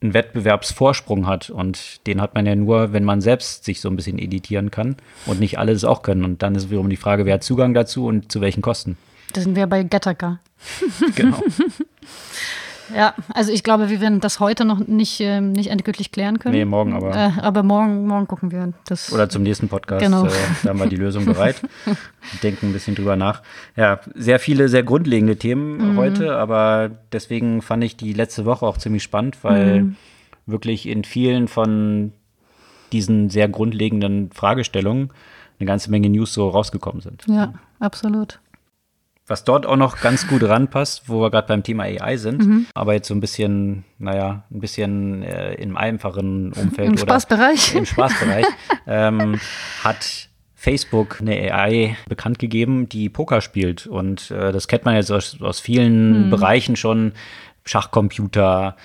[0.00, 1.50] einen Wettbewerbsvorsprung hat.
[1.50, 4.96] Und den hat man ja nur, wenn man selbst sich so ein bisschen editieren kann
[5.26, 6.24] und nicht alle das auch können.
[6.24, 8.96] Und dann ist wiederum die Frage, wer hat Zugang dazu und zu welchen Kosten.
[9.32, 10.40] Da sind wir bei Gattaca.
[11.14, 11.42] genau.
[12.94, 16.54] Ja, also ich glaube, wir werden das heute noch nicht, äh, nicht endgültig klären können.
[16.54, 17.14] Nee, morgen aber.
[17.14, 18.72] Äh, aber morgen, morgen gucken wir.
[18.86, 20.04] Das Oder zum nächsten Podcast.
[20.04, 20.26] Genau.
[20.26, 20.30] Äh,
[20.62, 21.60] da haben wir die Lösung bereit.
[22.42, 23.42] Denken ein bisschen drüber nach.
[23.76, 25.96] Ja, sehr viele, sehr grundlegende Themen mhm.
[25.96, 29.96] heute, aber deswegen fand ich die letzte Woche auch ziemlich spannend, weil mhm.
[30.46, 32.12] wirklich in vielen von
[32.92, 35.10] diesen sehr grundlegenden Fragestellungen
[35.58, 37.24] eine ganze Menge News so rausgekommen sind.
[37.26, 38.40] Ja, absolut.
[39.28, 42.66] Was dort auch noch ganz gut ranpasst, wo wir gerade beim Thema AI sind, mhm.
[42.74, 47.74] aber jetzt so ein bisschen, naja, ein bisschen äh, im einfachen Umfeld Im oder Spaßbereich.
[47.74, 48.46] im Spaßbereich,
[48.86, 49.38] ähm,
[49.84, 53.86] hat Facebook eine AI bekannt gegeben, die Poker spielt.
[53.86, 56.30] Und äh, das kennt man jetzt aus, aus vielen mhm.
[56.30, 57.12] Bereichen schon.
[57.68, 58.76] Schachcomputer,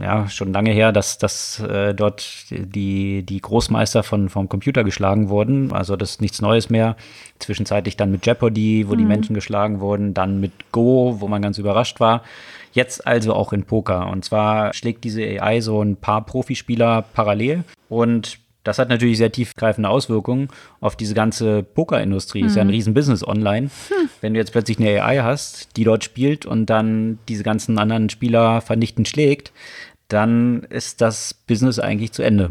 [0.00, 5.28] ja, schon lange her, dass, dass äh, dort die, die Großmeister von, vom Computer geschlagen
[5.28, 5.72] wurden.
[5.72, 6.96] Also das ist nichts Neues mehr.
[7.38, 8.98] Zwischenzeitlich dann mit Jeopardy, wo mhm.
[8.98, 12.22] die Menschen geschlagen wurden, dann mit Go, wo man ganz überrascht war.
[12.72, 14.08] Jetzt also auch in Poker.
[14.08, 19.30] Und zwar schlägt diese AI so ein paar Profispieler parallel und das hat natürlich sehr
[19.30, 20.48] tiefgreifende Auswirkungen
[20.80, 22.42] auf diese ganze Pokerindustrie.
[22.42, 22.46] Mhm.
[22.48, 22.72] Ist ja ein mhm.
[22.72, 23.70] Riesenbusiness online.
[23.88, 24.08] Hm.
[24.20, 28.10] Wenn du jetzt plötzlich eine AI hast, die dort spielt und dann diese ganzen anderen
[28.10, 29.52] Spieler vernichtend schlägt,
[30.08, 32.50] dann ist das Business eigentlich zu Ende.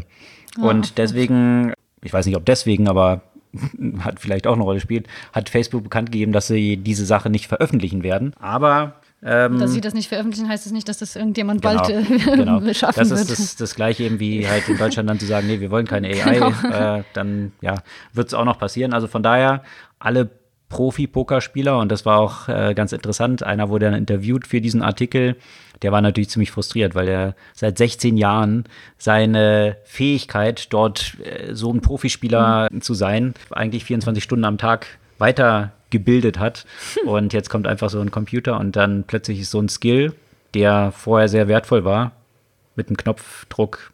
[0.58, 3.20] Oh, und deswegen, ich weiß nicht, ob deswegen, aber
[3.98, 7.46] hat vielleicht auch eine Rolle gespielt, hat Facebook bekannt gegeben, dass sie diese Sache nicht
[7.46, 8.32] veröffentlichen werden.
[8.40, 11.90] Aber Ähm, dass sie das nicht veröffentlichen, heißt das nicht, dass das irgendjemand genau, bald
[11.90, 12.60] äh, genau.
[12.74, 13.30] schaffen das wird.
[13.30, 15.86] Das ist das, Gleiche eben wie halt in Deutschland dann zu sagen, nee, wir wollen
[15.86, 16.34] keine AI.
[16.34, 16.98] Genau.
[16.98, 17.76] Äh, dann ja,
[18.12, 18.92] wird es auch noch passieren.
[18.92, 19.62] Also von daher,
[19.98, 20.30] alle
[20.68, 23.42] Profi-Pokerspieler und das war auch äh, ganz interessant.
[23.42, 25.36] Einer wurde dann interviewt für diesen Artikel.
[25.82, 28.64] Der war natürlich ziemlich frustriert, weil er seit 16 Jahren
[28.98, 32.80] seine Fähigkeit, dort äh, so ein Profispieler mhm.
[32.80, 34.86] zu sein, eigentlich 24 Stunden am Tag
[35.86, 36.66] weitergebildet hat.
[37.04, 40.14] Und jetzt kommt einfach so ein Computer und dann plötzlich ist so ein Skill,
[40.54, 42.12] der vorher sehr wertvoll war,
[42.74, 43.92] mit einem Knopfdruck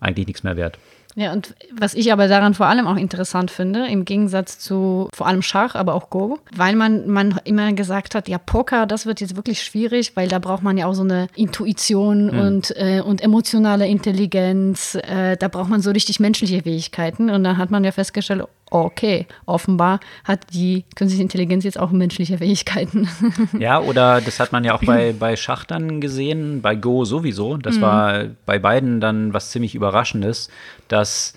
[0.00, 0.78] eigentlich nichts mehr wert.
[1.16, 5.26] Ja, und was ich aber daran vor allem auch interessant finde, im Gegensatz zu vor
[5.26, 9.20] allem Schach, aber auch Go, weil man, man immer gesagt hat, ja, Poker, das wird
[9.20, 12.38] jetzt wirklich schwierig, weil da braucht man ja auch so eine Intuition mhm.
[12.38, 17.28] und, äh, und emotionale Intelligenz, äh, da braucht man so richtig menschliche Fähigkeiten.
[17.28, 22.38] Und dann hat man ja festgestellt, okay, offenbar hat die künstliche Intelligenz jetzt auch menschliche
[22.38, 23.08] Fähigkeiten.
[23.58, 27.56] Ja, oder das hat man ja auch bei, bei Schach dann gesehen, bei Go sowieso.
[27.56, 27.80] Das mhm.
[27.82, 30.48] war bei beiden dann was ziemlich Überraschendes,
[30.88, 31.34] dass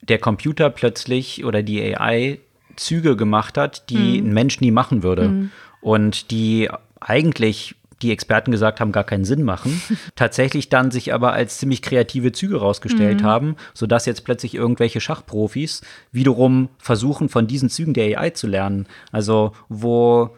[0.00, 2.38] der Computer plötzlich oder die AI
[2.76, 4.28] Züge gemacht hat, die mhm.
[4.28, 5.28] ein Mensch nie machen würde.
[5.28, 5.50] Mhm.
[5.80, 6.68] Und die
[7.00, 9.80] eigentlich die Experten gesagt haben, gar keinen Sinn machen,
[10.16, 13.26] tatsächlich dann sich aber als ziemlich kreative Züge rausgestellt mhm.
[13.26, 18.86] haben, sodass jetzt plötzlich irgendwelche Schachprofis wiederum versuchen, von diesen Zügen der AI zu lernen.
[19.10, 20.30] Also wo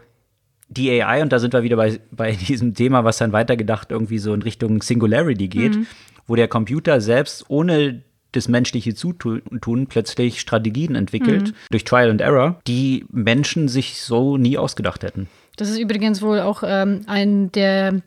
[0.68, 4.18] die AI, und da sind wir wieder bei, bei diesem Thema, was dann weitergedacht irgendwie
[4.18, 5.86] so in Richtung Singularity geht, mhm.
[6.26, 11.54] wo der Computer selbst ohne das menschliche Zutun plötzlich Strategien entwickelt, mhm.
[11.70, 15.28] durch Trial and Error, die Menschen sich so nie ausgedacht hätten.
[15.56, 18.02] Das ist übrigens wohl auch ähm, ein der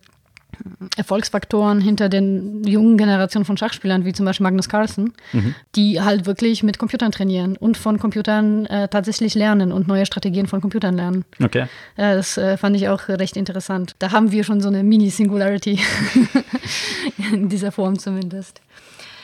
[0.96, 5.56] Erfolgsfaktoren hinter den jungen Generationen von Schachspielern, wie zum Beispiel Magnus Carlsen, mhm.
[5.76, 10.48] die halt wirklich mit Computern trainieren und von Computern äh, tatsächlich lernen und neue Strategien
[10.48, 11.26] von Computern lernen.
[11.44, 11.68] Okay.
[11.96, 13.96] Ja, das äh, fand ich auch recht interessant.
[14.00, 15.80] Da haben wir schon so eine Mini-Singularity
[17.32, 18.62] in dieser Form zumindest.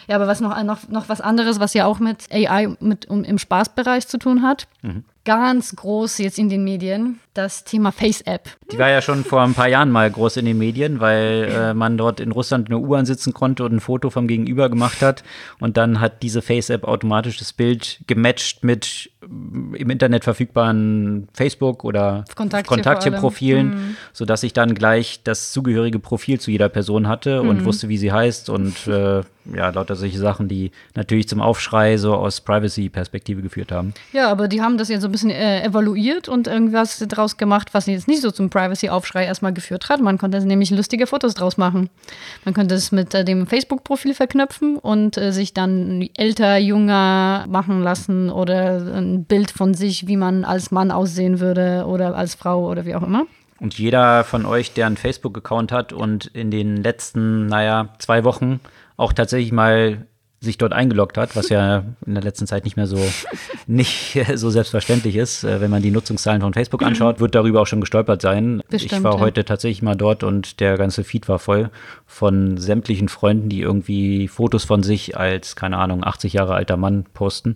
[0.07, 3.23] Ja, aber was noch, noch, noch was anderes, was ja auch mit AI mit, um,
[3.23, 4.67] im Spaßbereich zu tun hat.
[4.81, 8.49] Mhm ganz groß jetzt in den Medien, das Thema Face-App.
[8.71, 11.73] Die war ja schon vor ein paar Jahren mal groß in den Medien, weil äh,
[11.73, 15.01] man dort in Russland in der U-Bahn sitzen konnte und ein Foto vom Gegenüber gemacht
[15.01, 15.23] hat.
[15.59, 19.25] Und dann hat diese Face-App automatisch das Bild gematcht mit äh,
[19.77, 23.97] im Internet verfügbaren Facebook- oder Kontaktprofilen, mhm.
[24.11, 27.65] sodass ich dann gleich das zugehörige Profil zu jeder Person hatte und mhm.
[27.65, 29.21] wusste, wie sie heißt und äh,
[29.53, 33.93] ja, lauter solche Sachen, die natürlich zum Aufschrei so aus Privacy-Perspektive geführt haben.
[34.13, 37.85] Ja, aber die haben das jetzt so bisschen äh, evaluiert und irgendwas draus gemacht, was
[37.85, 40.01] jetzt nicht so zum Privacy-Aufschrei erstmal geführt hat.
[40.01, 41.89] Man konnte nämlich lustige Fotos draus machen.
[42.43, 47.81] Man konnte es mit äh, dem Facebook-Profil verknüpfen und äh, sich dann älter, jünger machen
[47.81, 52.69] lassen oder ein Bild von sich, wie man als Mann aussehen würde oder als Frau
[52.69, 53.25] oder wie auch immer.
[53.59, 58.59] Und jeder von euch, der einen Facebook-Account hat und in den letzten, naja, zwei Wochen
[58.97, 60.05] auch tatsächlich mal
[60.43, 62.99] sich dort eingeloggt hat, was ja in der letzten Zeit nicht mehr so
[63.65, 65.43] nicht so selbstverständlich ist.
[65.43, 68.61] Äh, wenn man die Nutzungszahlen von Facebook anschaut, wird darüber auch schon gestolpert sein.
[68.69, 69.19] Bestimmt, ich war ja.
[69.19, 71.69] heute tatsächlich mal dort und der ganze Feed war voll
[72.05, 77.05] von sämtlichen Freunden, die irgendwie Fotos von sich als, keine Ahnung, 80 Jahre alter Mann
[77.13, 77.55] posten.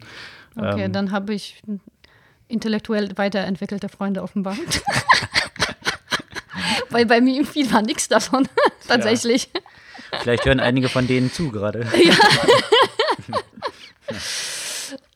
[0.56, 1.62] Okay, ähm, dann habe ich
[2.48, 4.58] intellektuell weiterentwickelte Freunde offenbar.
[6.90, 8.48] Weil bei mir im Feed war nichts davon,
[8.88, 9.50] tatsächlich.
[9.54, 9.62] Ja.
[10.22, 11.86] Vielleicht hören einige von denen zu gerade.
[12.02, 12.16] Ja.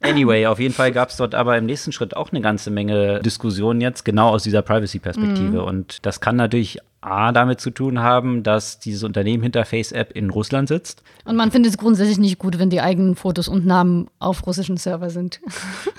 [0.02, 3.22] Anyway, auf jeden Fall gab es dort aber im nächsten Schritt auch eine ganze Menge
[3.22, 5.62] Diskussionen jetzt, genau aus dieser Privacy-Perspektive.
[5.62, 5.68] Mhm.
[5.68, 10.30] Und das kann natürlich A damit zu tun haben, dass dieses Unternehmen hinter FaceApp in
[10.30, 11.04] Russland sitzt.
[11.26, 14.78] Und man findet es grundsätzlich nicht gut, wenn die eigenen Fotos und Namen auf russischen
[14.78, 15.40] Server sind.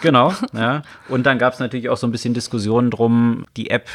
[0.01, 0.83] Genau, ja.
[1.09, 3.89] Und dann gab es natürlich auch so ein bisschen Diskussionen drum, die App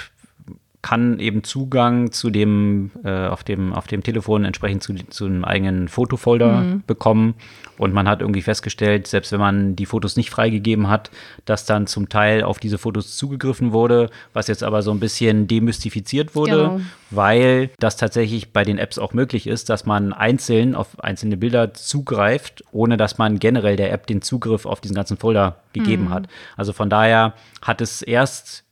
[0.88, 5.43] kann eben Zugang zu dem, äh, auf dem, auf dem Telefon entsprechend zu, zu einem
[5.43, 6.84] eigenen Fotofolder mhm.
[6.88, 7.36] bekommen.
[7.78, 11.12] Und man hat irgendwie festgestellt, selbst wenn man die Fotos nicht freigegeben hat,
[11.43, 15.45] dass dann zum Teil auf diese Fotos zugegriffen wurde, was jetzt aber so ein bisschen
[15.47, 16.82] demystifiziert wurde, genau.
[17.12, 21.73] weil das tatsächlich bei den Apps auch möglich ist, dass man einzeln auf einzelne Bilder
[21.73, 26.13] zugreift, ohne dass man generell der App den Zugriff auf diesen ganzen Folder gegeben mhm.
[26.13, 26.28] hat.
[26.56, 28.63] Also von daher hat es erst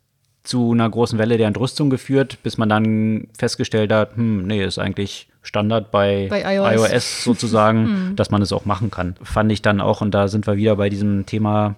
[0.46, 4.80] zu einer großen Welle der Entrüstung geführt, bis man dann festgestellt hat, hm, nee, ist
[4.80, 6.92] eigentlich Standard bei, bei iOS.
[6.92, 7.24] iOS.
[7.24, 8.16] sozusagen, hm.
[8.16, 9.16] dass man es auch machen kann.
[9.22, 11.76] Fand ich dann auch, und da sind wir wieder bei diesem Thema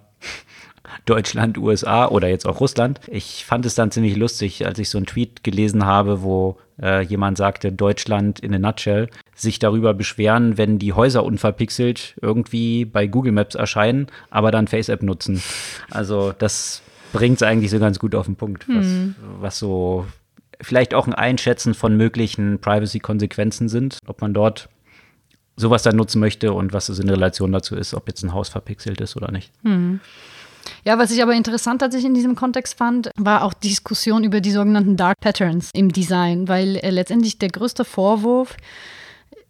[1.05, 2.99] Deutschland, USA oder jetzt auch Russland.
[3.07, 7.01] Ich fand es dann ziemlich lustig, als ich so einen Tweet gelesen habe, wo äh,
[7.01, 13.07] jemand sagte, Deutschland in a nutshell, sich darüber beschweren, wenn die Häuser unverpixelt irgendwie bei
[13.07, 15.41] Google Maps erscheinen, aber dann FaceApp nutzen.
[15.89, 16.81] Also das
[17.17, 19.15] bringt es eigentlich so ganz gut auf den Punkt, was, hm.
[19.39, 20.05] was so
[20.61, 24.69] vielleicht auch ein Einschätzen von möglichen Privacy-Konsequenzen sind, ob man dort
[25.55, 28.49] sowas dann nutzen möchte und was es in Relation dazu ist, ob jetzt ein Haus
[28.49, 29.51] verpixelt ist oder nicht.
[29.63, 29.99] Hm.
[30.83, 34.41] Ja, was ich aber interessant tatsächlich in diesem Kontext fand, war auch die Diskussion über
[34.41, 38.57] die sogenannten Dark Patterns im Design, weil äh, letztendlich der größte Vorwurf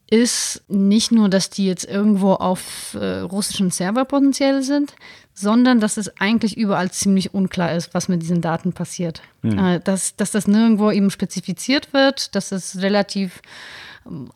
[0.10, 4.94] ist nicht nur, dass die jetzt irgendwo auf äh, russischen Server potenziell sind,
[5.40, 9.22] sondern dass es eigentlich überall ziemlich unklar ist, was mit diesen Daten passiert.
[9.44, 9.82] Mhm.
[9.84, 13.42] Dass, dass das nirgendwo eben spezifiziert wird, dass es relativ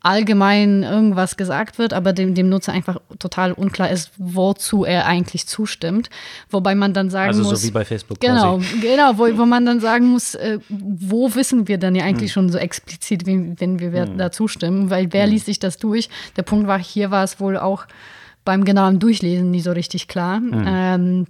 [0.01, 5.47] allgemein irgendwas gesagt wird, aber dem, dem Nutzer einfach total unklar ist, wozu er eigentlich
[5.47, 6.11] zustimmt.
[6.51, 7.51] Wobei man dann sagen also muss.
[7.53, 8.19] Also so wie bei Facebook.
[8.19, 8.79] Genau, quasi.
[8.81, 12.33] genau, wo, wo man dann sagen muss, äh, wo wissen wir denn ja eigentlich hm.
[12.33, 14.17] schon so explizit, wie, wenn wir hm.
[14.19, 15.31] da zustimmen, weil wer hm.
[15.31, 16.09] liest sich das durch?
[16.35, 17.85] Der Punkt war, hier war es wohl auch
[18.51, 20.35] beim genauen Durchlesen nie so richtig klar.
[20.37, 20.65] Hm.
[20.67, 21.27] Ähm,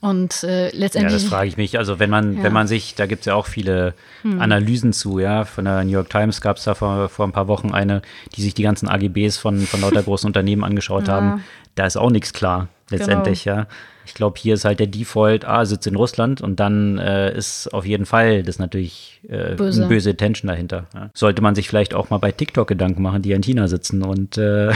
[0.00, 1.12] und äh, letztendlich.
[1.12, 1.78] Ja, das frage ich mich.
[1.78, 2.44] Also wenn man, ja.
[2.44, 4.40] wenn man sich, da gibt es ja auch viele hm.
[4.40, 5.44] Analysen zu, ja.
[5.46, 8.02] Von der New York Times gab es da vor, vor ein paar Wochen eine,
[8.36, 11.14] die sich die ganzen AGBs von, von lauter großen Unternehmen angeschaut ja.
[11.14, 11.44] haben.
[11.74, 13.56] Da ist auch nichts klar, letztendlich, genau.
[13.56, 13.66] ja.
[14.06, 17.72] Ich glaube, hier ist halt der Default, ah, sitzt in Russland und dann äh, ist
[17.72, 19.82] auf jeden Fall das natürlich äh, böse.
[19.82, 20.86] eine böse Intention dahinter.
[20.94, 21.10] Ja.
[21.14, 24.38] Sollte man sich vielleicht auch mal bei TikTok Gedanken machen, die in China sitzen und
[24.38, 24.74] äh, ja.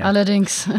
[0.00, 0.68] Allerdings.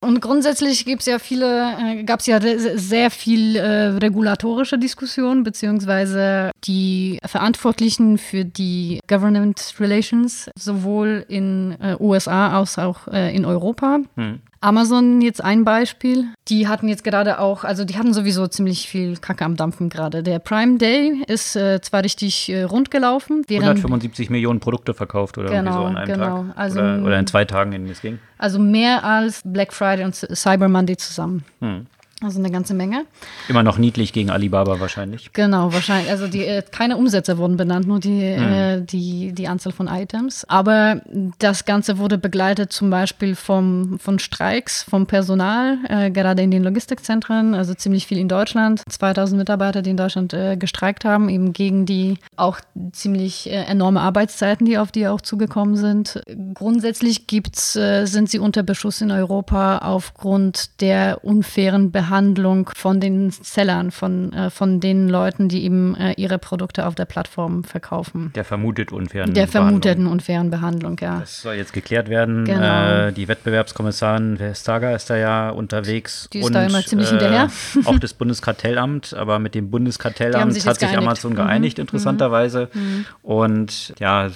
[0.00, 5.42] Und grundsätzlich gibt es ja viele, äh, gab es ja sehr viel äh, regulatorische Diskussionen,
[5.42, 13.44] beziehungsweise die Verantwortlichen für die Government Relations, sowohl in äh, USA als auch äh, in
[13.44, 14.40] Europa, hm.
[14.66, 16.24] Amazon jetzt ein Beispiel.
[16.48, 20.24] Die hatten jetzt gerade auch, also die hatten sowieso ziemlich viel Kacke am Dampfen gerade.
[20.24, 23.44] Der Prime Day ist äh, zwar richtig äh, rund gelaufen.
[23.48, 26.44] 175 Millionen Produkte verkauft oder genau, so an einem genau.
[26.44, 26.56] Tag.
[26.56, 28.18] Also, oder, oder, in zwei Tagen, in denen es ging.
[28.38, 31.44] Also mehr als Black Friday und Cyber Monday zusammen.
[31.60, 31.86] Hm.
[32.22, 33.04] Also eine ganze Menge.
[33.46, 35.34] Immer noch niedlich gegen Alibaba wahrscheinlich.
[35.34, 36.10] Genau, wahrscheinlich.
[36.10, 38.52] Also die, äh, keine Umsätze wurden benannt, nur die, mhm.
[38.52, 40.46] äh, die, die Anzahl von Items.
[40.48, 41.02] Aber
[41.38, 46.64] das Ganze wurde begleitet zum Beispiel vom, von Streiks vom Personal, äh, gerade in den
[46.64, 48.80] Logistikzentren, also ziemlich viel in Deutschland.
[48.88, 52.60] 2000 Mitarbeiter, die in Deutschland äh, gestreikt haben, eben gegen die auch
[52.92, 56.22] ziemlich äh, enorme Arbeitszeiten, die auf die auch zugekommen sind.
[56.54, 63.00] Grundsätzlich gibt's, äh, sind sie unter Beschuss in Europa aufgrund der unfairen Behandlung Behandlung von
[63.00, 67.64] den Sellern, von, äh, von den Leuten, die eben äh, ihre Produkte auf der Plattform
[67.64, 68.32] verkaufen.
[68.34, 71.20] Der vermutet unfairen Der vermuteten unfairen Behandlung, ja.
[71.20, 72.44] Das soll jetzt geklärt werden.
[72.44, 73.06] Genau.
[73.08, 76.28] Äh, die Wettbewerbskommissarin Vestager ist da ja unterwegs.
[76.32, 77.48] Die ist und, da immer ziemlich hinterher.
[77.74, 81.06] Äh, auch das Bundeskartellamt, aber mit dem Bundeskartellamt sich hat sich geeinigt.
[81.06, 81.36] Amazon mhm.
[81.36, 82.68] geeinigt, interessanterweise.
[82.72, 83.06] Mhm.
[83.22, 84.30] Und ja,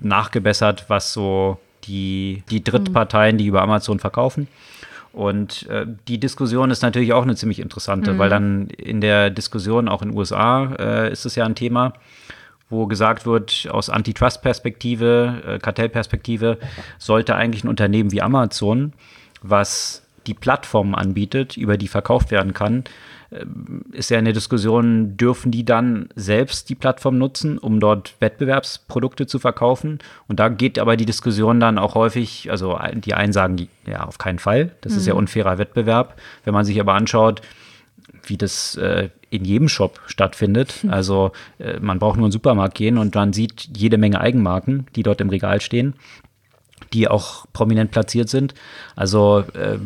[0.00, 4.46] nachgebessert, was so die, die Drittparteien, die über Amazon verkaufen.
[5.16, 8.18] Und äh, die Diskussion ist natürlich auch eine ziemlich interessante, mhm.
[8.18, 11.94] weil dann in der Diskussion auch in den USA äh, ist es ja ein Thema,
[12.68, 16.58] wo gesagt wird, aus Antitrust-Perspektive, äh, Kartellperspektive,
[16.98, 18.92] sollte eigentlich ein Unternehmen wie Amazon,
[19.40, 22.84] was die Plattform anbietet, über die verkauft werden kann,
[23.92, 29.38] ist ja eine Diskussion, dürfen die dann selbst die Plattform nutzen, um dort Wettbewerbsprodukte zu
[29.38, 29.98] verkaufen?
[30.28, 34.18] Und da geht aber die Diskussion dann auch häufig, also die einen sagen, ja, auf
[34.18, 34.98] keinen Fall, das mhm.
[34.98, 35.20] ist ja mhm.
[35.20, 36.20] unfairer Wettbewerb.
[36.44, 37.42] Wenn man sich aber anschaut,
[38.22, 40.84] wie das äh, in jedem Shop stattfindet.
[40.88, 44.86] Also äh, man braucht nur in den Supermarkt gehen und man sieht jede Menge Eigenmarken,
[44.94, 45.94] die dort im Regal stehen
[46.92, 48.54] die auch prominent platziert sind.
[48.94, 49.78] Also äh,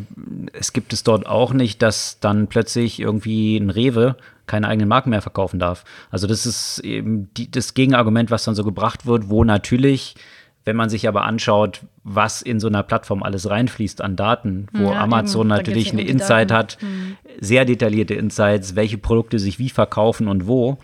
[0.52, 5.10] es gibt es dort auch nicht, dass dann plötzlich irgendwie ein Rewe keine eigenen Marken
[5.10, 5.84] mehr verkaufen darf.
[6.10, 10.16] Also das ist eben die, das Gegenargument, was dann so gebracht wird, wo natürlich
[10.64, 14.92] wenn man sich aber anschaut, was in so einer Plattform alles reinfließt an Daten, wo
[14.92, 16.58] ja, Amazon eben, natürlich eine Insight Daten.
[16.58, 17.16] hat, mhm.
[17.40, 20.78] sehr detaillierte Insights, welche Produkte sich wie verkaufen und wo,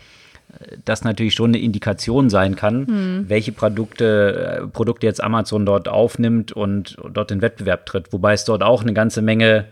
[0.84, 3.24] das natürlich schon eine Indikation sein kann, hm.
[3.28, 8.12] welche Produkte, äh, Produkte jetzt Amazon dort aufnimmt und dort in Wettbewerb tritt.
[8.12, 9.66] Wobei es dort auch eine ganze Menge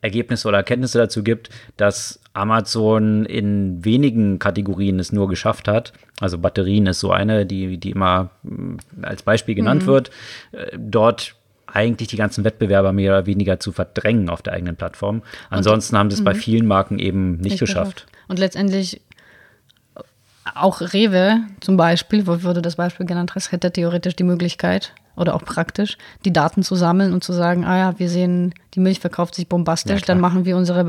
[0.00, 5.92] Ergebnisse oder Erkenntnisse dazu gibt, dass Amazon in wenigen Kategorien es nur geschafft hat.
[6.20, 9.86] Also Batterien ist so eine, die, die immer mm, als Beispiel genannt mhm.
[9.86, 10.10] wird.
[10.50, 15.22] Äh, dort eigentlich die ganzen Wettbewerber mehr oder weniger zu verdrängen auf der eigenen Plattform.
[15.50, 16.38] Ansonsten und, haben sie es bei mhm.
[16.38, 18.06] vielen Marken eben nicht, nicht geschafft.
[18.06, 18.26] geschafft.
[18.28, 19.00] Und letztendlich
[20.54, 25.34] auch Rewe zum Beispiel, wo wurde das Beispiel genannt hast, hätte theoretisch die Möglichkeit, oder
[25.34, 29.00] auch praktisch, die Daten zu sammeln und zu sagen, ah ja, wir sehen, die Milch
[29.00, 30.84] verkauft sich bombastisch, ja, dann machen wir unsere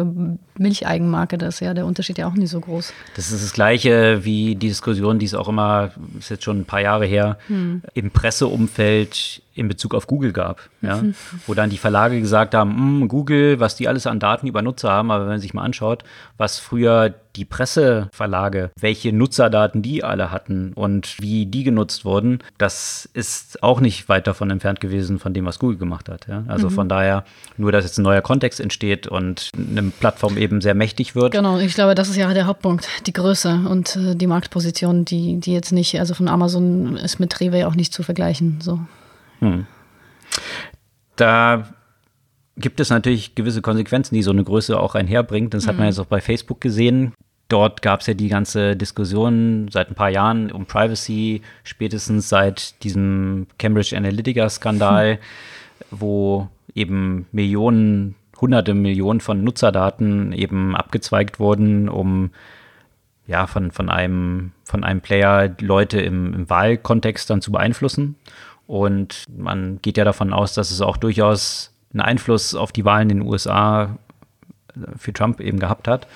[0.58, 1.38] Milcheigenmarke.
[1.38, 2.94] Das ist ja der Unterschied ja auch nicht so groß.
[3.16, 6.66] Das ist das Gleiche wie die Diskussion, die es auch immer, ist jetzt schon ein
[6.66, 7.82] paar Jahre her, hm.
[7.94, 10.98] im Presseumfeld in Bezug auf Google gab, ja?
[10.98, 11.14] Mhm.
[11.48, 14.92] wo dann die Verlage gesagt haben, hm, Google, was die alles an Daten über Nutzer
[14.92, 16.04] haben, aber wenn man sich mal anschaut,
[16.38, 23.10] was früher die Presseverlage, welche Nutzerdaten die alle hatten und wie die genutzt wurden, das
[23.14, 26.28] ist auch nicht weit davon entfernt gewesen von dem, was Google gemacht hat.
[26.28, 26.44] Ja?
[26.48, 26.74] Also mhm.
[26.74, 27.24] von daher,
[27.58, 31.34] nur dass jetzt ein neuer Kontext entsteht und eine Plattform eben sehr mächtig wird.
[31.34, 35.40] Genau, ich glaube, das ist ja der Hauptpunkt, die Größe und äh, die Marktposition, die,
[35.40, 38.60] die jetzt nicht, also von Amazon ist mit Rewe auch nicht zu vergleichen.
[38.62, 38.80] So.
[39.40, 39.66] Hm.
[41.16, 41.68] Da
[42.56, 45.54] gibt es natürlich gewisse Konsequenzen, die so eine Größe auch einherbringt.
[45.54, 45.92] Das hat man hm.
[45.92, 47.14] jetzt auch bei Facebook gesehen.
[47.50, 52.82] Dort gab es ja die ganze Diskussion seit ein paar Jahren um Privacy, spätestens seit
[52.84, 55.18] diesem Cambridge Analytica-Skandal, mhm.
[55.92, 62.32] wo eben Millionen, hunderte Millionen von Nutzerdaten eben abgezweigt wurden, um
[63.26, 68.16] ja, von, von, einem, von einem Player Leute im, im Wahlkontext dann zu beeinflussen.
[68.68, 73.10] Und man geht ja davon aus, dass es auch durchaus einen Einfluss auf die Wahlen
[73.10, 73.98] in den USA
[74.98, 76.08] für Trump eben gehabt hat.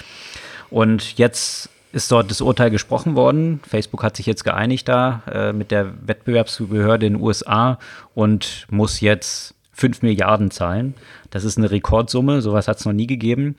[0.69, 3.61] Und jetzt ist dort das Urteil gesprochen worden.
[3.67, 7.79] Facebook hat sich jetzt geeinigt da äh, mit der Wettbewerbsbehörde in den USA
[8.13, 10.95] und muss jetzt 5 Milliarden zahlen.
[11.29, 13.55] Das ist eine Rekordsumme, sowas hat es noch nie gegeben.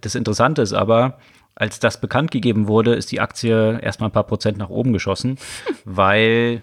[0.00, 1.18] Das Interessante ist aber,
[1.54, 5.38] als das bekannt gegeben wurde, ist die Aktie erstmal ein paar Prozent nach oben geschossen,
[5.84, 6.62] weil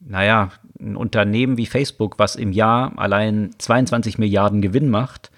[0.00, 0.50] naja,
[0.80, 5.30] ein Unternehmen wie Facebook, was im Jahr allein 22 Milliarden Gewinn macht,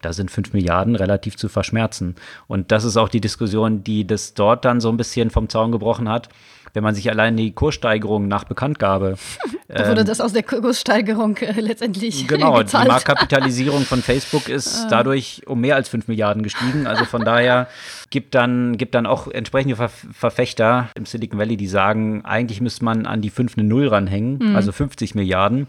[0.00, 2.16] da sind 5 Milliarden relativ zu verschmerzen.
[2.48, 5.70] Und das ist auch die Diskussion, die das dort dann so ein bisschen vom Zaun
[5.70, 6.28] gebrochen hat
[6.74, 9.16] wenn man sich allein die Kurssteigerung nach Bekanntgabe.
[9.68, 12.26] da wurde ähm, das aus der Kurssteigerung äh, letztendlich.
[12.26, 12.86] Genau, gezahlt.
[12.86, 14.86] die Marktkapitalisierung von Facebook ist ah.
[14.90, 16.86] dadurch um mehr als 5 Milliarden gestiegen.
[16.86, 17.68] Also von daher
[18.10, 22.84] gibt dann, gibt dann auch entsprechende Ver Verfechter im Silicon Valley, die sagen, eigentlich müsste
[22.84, 24.56] man an die 5 eine Null ranhängen, mhm.
[24.56, 25.66] also 50 Milliarden,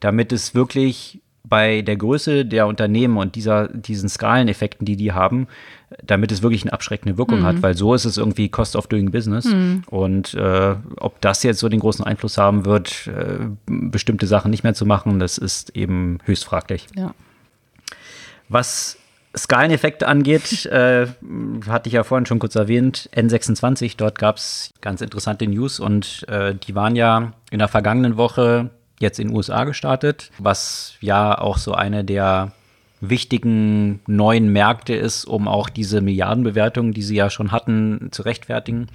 [0.00, 5.48] damit es wirklich bei der Größe der Unternehmen und dieser, diesen Skaleneffekten, die die haben,
[6.02, 7.44] damit es wirklich eine abschreckende Wirkung mhm.
[7.44, 9.46] hat, weil so ist es irgendwie Cost of Doing Business.
[9.46, 9.82] Mhm.
[9.86, 14.62] Und äh, ob das jetzt so den großen Einfluss haben wird, äh, bestimmte Sachen nicht
[14.62, 16.86] mehr zu machen, das ist eben höchst fraglich.
[16.96, 17.14] Ja.
[18.48, 18.98] Was
[19.36, 21.06] Skaleneffekte angeht, äh,
[21.66, 26.26] hatte ich ja vorhin schon kurz erwähnt, N26, dort gab es ganz interessante News und
[26.28, 28.70] äh, die waren ja in der vergangenen Woche
[29.02, 32.52] jetzt in den USA gestartet, was ja auch so eine der
[33.02, 38.86] wichtigen neuen Märkte ist, um auch diese Milliardenbewertungen, die sie ja schon hatten, zu rechtfertigen.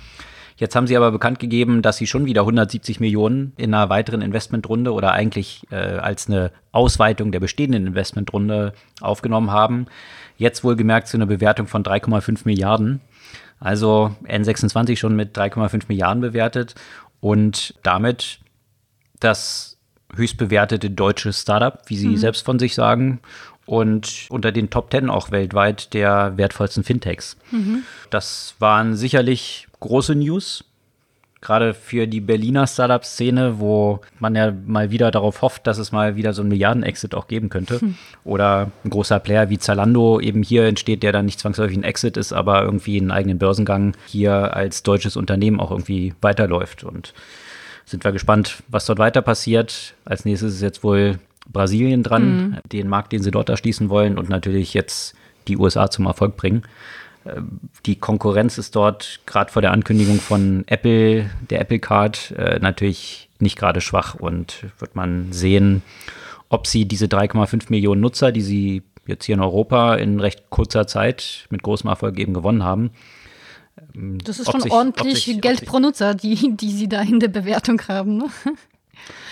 [0.56, 4.22] Jetzt haben sie aber bekannt gegeben, dass sie schon wieder 170 Millionen in einer weiteren
[4.22, 9.86] Investmentrunde oder eigentlich äh, als eine Ausweitung der bestehenden Investmentrunde aufgenommen haben.
[10.38, 13.02] Jetzt wohlgemerkt zu einer Bewertung von 3,5 Milliarden.
[13.60, 16.74] Also N26 schon mit 3,5 Milliarden bewertet
[17.20, 18.40] und damit
[19.20, 19.77] das
[20.16, 22.18] höchst bewertete deutsche Startup, wie sie mhm.
[22.18, 23.20] selbst von sich sagen
[23.66, 27.38] und unter den Top Ten auch weltweit der wertvollsten Fintechs.
[27.52, 27.84] Mhm.
[28.10, 30.64] Das waren sicherlich große News,
[31.42, 36.16] gerade für die Berliner Startup-Szene, wo man ja mal wieder darauf hofft, dass es mal
[36.16, 37.82] wieder so einen Milliarden-Exit auch geben könnte.
[37.82, 37.96] Hm.
[38.24, 42.18] Oder ein großer Player wie Zalando eben hier entsteht, der dann nicht zwangsläufig ein Exit
[42.18, 46.84] ist, aber irgendwie einen eigenen Börsengang hier als deutsches Unternehmen auch irgendwie weiterläuft.
[46.84, 47.14] Und
[47.88, 49.96] sind wir gespannt, was dort weiter passiert.
[50.04, 51.20] Als nächstes ist jetzt wohl
[51.52, 52.58] Brasilien dran, mhm.
[52.72, 55.16] den Markt, den sie dort erschließen wollen und natürlich jetzt
[55.48, 56.64] die USA zum Erfolg bringen.
[57.24, 57.42] Äh,
[57.86, 63.30] die Konkurrenz ist dort gerade vor der Ankündigung von Apple, der Apple Card, äh, natürlich
[63.40, 65.82] nicht gerade schwach und wird man sehen,
[66.50, 70.88] ob sie diese 3,5 Millionen Nutzer, die sie jetzt hier in Europa in recht kurzer
[70.88, 72.92] Zeit mit großem Erfolg eben gewonnen haben.
[73.96, 77.20] Ähm, das ist schon sich, ordentlich sich, Geld pro Nutzer, die, die sie da in
[77.20, 78.18] der Bewertung haben.
[78.18, 78.26] Ne?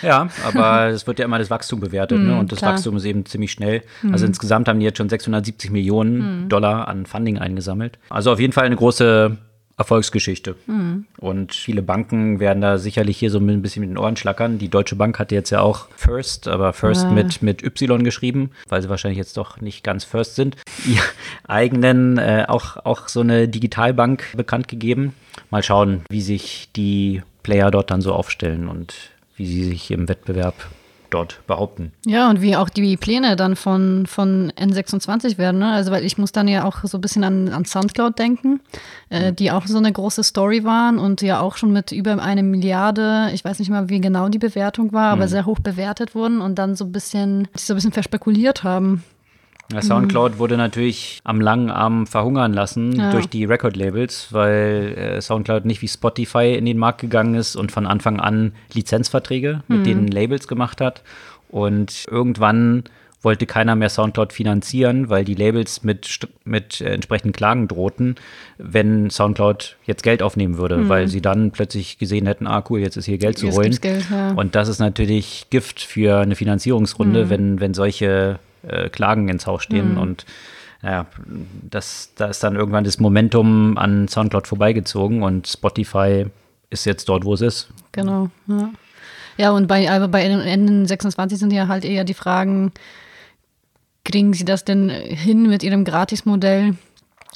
[0.01, 2.39] Ja, aber es wird ja immer das Wachstum bewertet mm, ne?
[2.39, 2.73] und das klar.
[2.73, 3.83] Wachstum ist eben ziemlich schnell.
[4.01, 4.13] Mm.
[4.13, 6.49] Also insgesamt haben die jetzt schon 670 Millionen mm.
[6.49, 7.97] Dollar an Funding eingesammelt.
[8.09, 9.37] Also auf jeden Fall eine große
[9.77, 10.55] Erfolgsgeschichte.
[10.67, 11.05] Mhm.
[11.17, 14.57] Und viele Banken werden da sicherlich hier so ein bisschen mit den Ohren schlackern.
[14.57, 17.11] Die Deutsche Bank hatte jetzt ja auch First, aber First ja.
[17.11, 20.55] mit, mit Y geschrieben, weil sie wahrscheinlich jetzt doch nicht ganz First sind.
[20.85, 21.01] Ihr
[21.47, 25.13] eigenen, äh, auch, auch so eine Digitalbank bekannt gegeben.
[25.49, 28.95] Mal schauen, wie sich die Player dort dann so aufstellen und
[29.35, 30.55] wie sie sich im Wettbewerb
[31.15, 31.93] dort behaupten.
[32.05, 35.59] Ja, und wie auch die Pläne dann von, von N26 werden.
[35.59, 35.71] Ne?
[35.71, 38.59] Also, weil ich muss dann ja auch so ein bisschen an, an Soundcloud denken,
[39.09, 42.43] äh, die auch so eine große Story waren und ja auch schon mit über eine
[42.43, 45.29] Milliarde, ich weiß nicht mal, wie genau die Bewertung war, aber mhm.
[45.29, 49.03] sehr hoch bewertet wurden und dann so ein bisschen, so ein bisschen verspekuliert haben.
[49.73, 50.39] Ja, Soundcloud mhm.
[50.39, 53.11] wurde natürlich am langen Arm verhungern lassen ja.
[53.11, 57.71] durch die Record-Labels, weil äh, Soundcloud nicht wie Spotify in den Markt gegangen ist und
[57.71, 59.77] von Anfang an Lizenzverträge mhm.
[59.77, 61.01] mit den Labels gemacht hat.
[61.49, 62.83] Und irgendwann
[63.25, 68.15] wollte keiner mehr Soundcloud finanzieren, weil die Labels mit, mit äh, entsprechenden Klagen drohten,
[68.59, 70.89] wenn Soundcloud jetzt Geld aufnehmen würde, mhm.
[70.89, 73.75] weil sie dann plötzlich gesehen hätten, ah cool, jetzt ist hier Geld zu jetzt holen.
[73.81, 74.31] Geld, ja.
[74.33, 77.29] Und das ist natürlich Gift für eine Finanzierungsrunde, mhm.
[77.29, 79.93] wenn, wenn solche äh, Klagen ins Haus stehen.
[79.93, 79.97] Mhm.
[79.97, 80.25] Und
[80.83, 81.07] ja,
[81.69, 86.25] das, da ist dann irgendwann das Momentum an Soundcloud vorbeigezogen und Spotify
[86.69, 87.69] ist jetzt dort, wo es ist.
[87.91, 88.29] Genau.
[88.47, 88.69] Ja,
[89.37, 92.71] ja und bei, aber bei Ende 26 sind ja halt eher die Fragen,
[94.03, 96.75] kriegen sie das denn hin, mit ihrem Gratis-Modell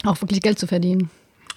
[0.05, 1.09] auch wirklich Geld zu verdienen?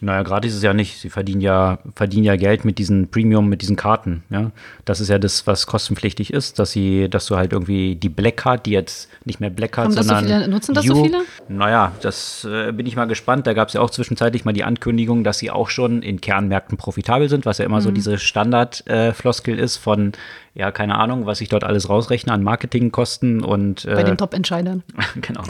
[0.04, 0.98] Naja, gratis ist es ja nicht.
[0.98, 4.24] Sie verdienen ja, verdienen ja Geld mit diesen Premium, mit diesen Karten.
[4.30, 4.50] Ja?
[4.84, 8.38] Das ist ja das, was kostenpflichtig ist, dass sie, dass du halt irgendwie die Black
[8.38, 10.24] Card, die jetzt nicht mehr Black Card, sondern.
[10.24, 11.18] Das so viele, nutzen das you, so viele?
[11.48, 13.46] Naja, das äh, bin ich mal gespannt.
[13.46, 16.76] Da gab es ja auch zwischenzeitlich mal die Ankündigung, dass sie auch schon in Kernmärkten
[16.76, 17.82] profitabel sind, was ja immer mhm.
[17.82, 20.14] so diese Standardfloskel äh, ist von
[20.54, 24.82] ja, keine Ahnung, was ich dort alles rausrechne an Marketingkosten und äh, bei den Top-Entscheidern.
[25.20, 25.42] genau.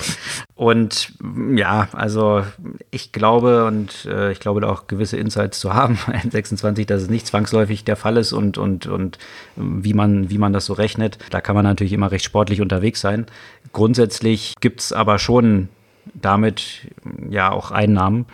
[0.55, 1.13] Und
[1.57, 2.45] ja, also
[2.93, 7.09] ich glaube und äh, ich glaube da auch gewisse Insights zu haben, N26, dass es
[7.09, 9.19] nicht zwangsläufig der Fall ist und, und, und
[9.57, 11.19] wie man, wie man das so rechnet.
[11.31, 13.27] Da kann man natürlich immer recht sportlich unterwegs sein.
[13.73, 15.69] Grundsätzlich gibt es aber schon
[16.15, 16.89] damit
[17.31, 18.27] ja auch Einnahmen.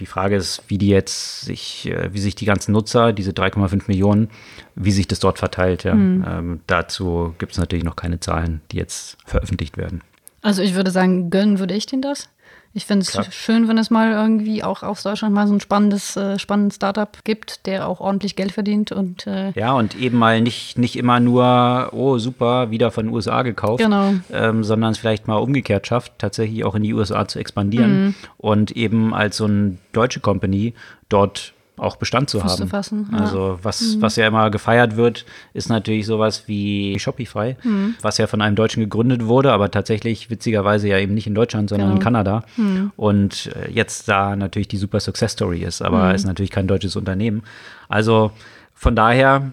[0.00, 3.82] Die Frage ist, wie die jetzt sich, äh, wie sich die ganzen Nutzer, diese 3,5
[3.88, 4.30] Millionen,
[4.74, 5.84] wie sich das dort verteilt.
[5.84, 5.94] Ja.
[5.94, 6.24] Mhm.
[6.26, 10.02] Ähm, dazu gibt es natürlich noch keine Zahlen, die jetzt veröffentlicht werden.
[10.40, 12.28] Also ich würde sagen, gönnen würde ich denen das.
[12.74, 16.16] Ich finde es schön, wenn es mal irgendwie auch aus Deutschland mal so ein spannendes,
[16.16, 20.40] äh, spannendes Startup gibt, der auch ordentlich Geld verdient und äh ja und eben mal
[20.40, 24.14] nicht nicht immer nur oh super wieder von den USA gekauft, genau.
[24.32, 28.14] ähm, sondern es vielleicht mal umgekehrt schafft, tatsächlich auch in die USA zu expandieren mhm.
[28.38, 30.74] und eben als so eine deutsche Company
[31.08, 31.52] dort
[31.82, 32.58] auch Bestand zu Fuß haben.
[32.58, 33.18] Zu fassen, ja.
[33.18, 34.02] Also was, mhm.
[34.02, 37.96] was ja immer gefeiert wird, ist natürlich sowas wie Shopify, mhm.
[38.00, 41.68] was ja von einem Deutschen gegründet wurde, aber tatsächlich witzigerweise ja eben nicht in Deutschland,
[41.68, 41.98] sondern genau.
[41.98, 42.44] in Kanada.
[42.56, 42.92] Mhm.
[42.96, 46.14] Und äh, jetzt da natürlich die super Success Story ist, aber mhm.
[46.14, 47.42] ist natürlich kein deutsches Unternehmen.
[47.88, 48.30] Also
[48.74, 49.52] von daher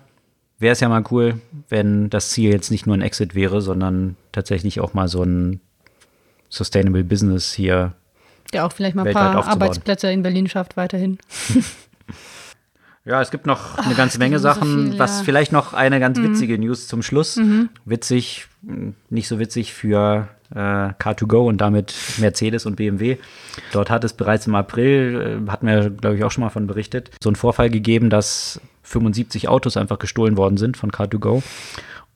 [0.59, 4.15] wäre es ja mal cool, wenn das Ziel jetzt nicht nur ein Exit wäre, sondern
[4.31, 5.61] tatsächlich auch mal so ein
[6.49, 7.93] Sustainable Business hier.
[8.53, 11.17] Der auch vielleicht mal ein paar Arbeitsplätze in Berlin schafft weiterhin.
[13.05, 14.85] Ja, es gibt noch eine ganze Ach, Menge Sachen.
[14.85, 16.25] So viel, was vielleicht noch eine ganz mhm.
[16.25, 17.37] witzige News zum Schluss.
[17.37, 17.69] Mhm.
[17.85, 18.47] Witzig,
[19.09, 23.17] nicht so witzig für äh, Car2Go und damit Mercedes und BMW.
[23.71, 26.67] Dort hat es bereits im April, äh, hatten wir, glaube ich, auch schon mal von
[26.67, 31.43] berichtet, so einen Vorfall gegeben, dass 75 Autos einfach gestohlen worden sind von Car2Go.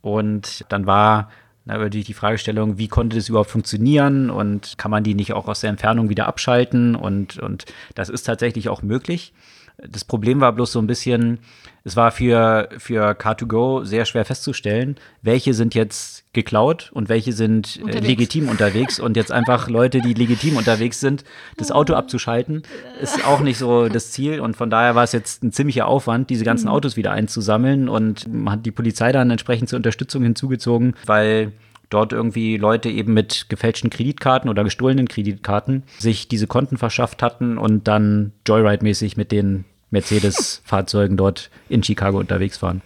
[0.01, 1.29] Und dann war
[1.65, 5.61] natürlich die Fragestellung, wie konnte das überhaupt funktionieren und kann man die nicht auch aus
[5.61, 6.95] der Entfernung wieder abschalten?
[6.95, 7.65] Und, und
[7.95, 9.33] das ist tatsächlich auch möglich.
[9.78, 11.39] Das Problem war bloß so ein bisschen,
[11.84, 17.80] es war für, für Car2Go sehr schwer festzustellen, welche sind jetzt geklaut und welche sind
[17.88, 18.99] äh, legitim unterwegs.
[18.99, 21.24] Und jetzt einfach Leute, die legitim unterwegs sind,
[21.57, 22.63] das Auto abzuschalten,
[23.01, 24.39] ist auch nicht so das Ziel.
[24.39, 26.74] Und von daher war es jetzt ein ziemlicher Aufwand, diese ganzen mhm.
[26.74, 27.89] Autos wieder einzusammeln.
[27.89, 31.51] Und man hat die Polizei dann entsprechend zur Unterstützung hinzugezogen, weil
[31.89, 37.57] dort irgendwie Leute eben mit gefälschten Kreditkarten oder gestohlenen Kreditkarten sich diese Konten verschafft hatten
[37.57, 42.81] und dann Joyride-mäßig mit den Mercedes-Fahrzeugen dort in Chicago unterwegs waren.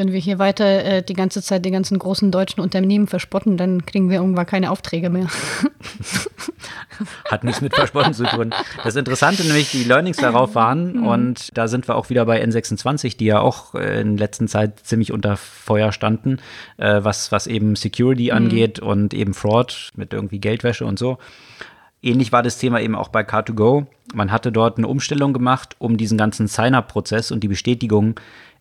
[0.00, 3.84] Wenn wir hier weiter äh, die ganze Zeit die ganzen großen deutschen Unternehmen verspotten, dann
[3.84, 5.26] kriegen wir irgendwann keine Aufträge mehr.
[7.30, 8.54] Hat nichts mit Verspotten zu tun.
[8.82, 11.06] Das Interessante nämlich, die Learnings darauf waren, mhm.
[11.06, 14.80] und da sind wir auch wieder bei N26, die ja auch äh, in letzter Zeit
[14.80, 16.38] ziemlich unter Feuer standen,
[16.78, 18.36] äh, was, was eben Security mhm.
[18.38, 21.18] angeht und eben Fraud mit irgendwie Geldwäsche und so.
[22.02, 23.84] Ähnlich war das Thema eben auch bei Car2Go.
[24.14, 28.14] Man hatte dort eine Umstellung gemacht, um diesen ganzen Sign-up-Prozess und die Bestätigung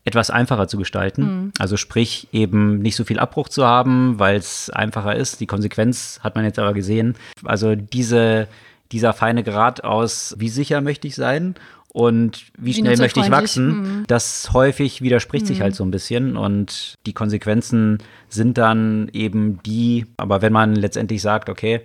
[0.05, 1.23] etwas einfacher zu gestalten.
[1.23, 1.51] Mhm.
[1.59, 5.39] Also sprich eben nicht so viel Abbruch zu haben, weil es einfacher ist.
[5.39, 7.15] Die Konsequenz hat man jetzt aber gesehen.
[7.43, 8.47] Also diese,
[8.91, 11.55] dieser feine Grad aus, wie sicher möchte ich sein
[11.91, 14.03] und wie schnell möchte ich wachsen, mhm.
[14.07, 15.47] das häufig widerspricht mhm.
[15.47, 17.97] sich halt so ein bisschen und die Konsequenzen
[18.29, 21.81] sind dann eben die, aber wenn man letztendlich sagt, okay,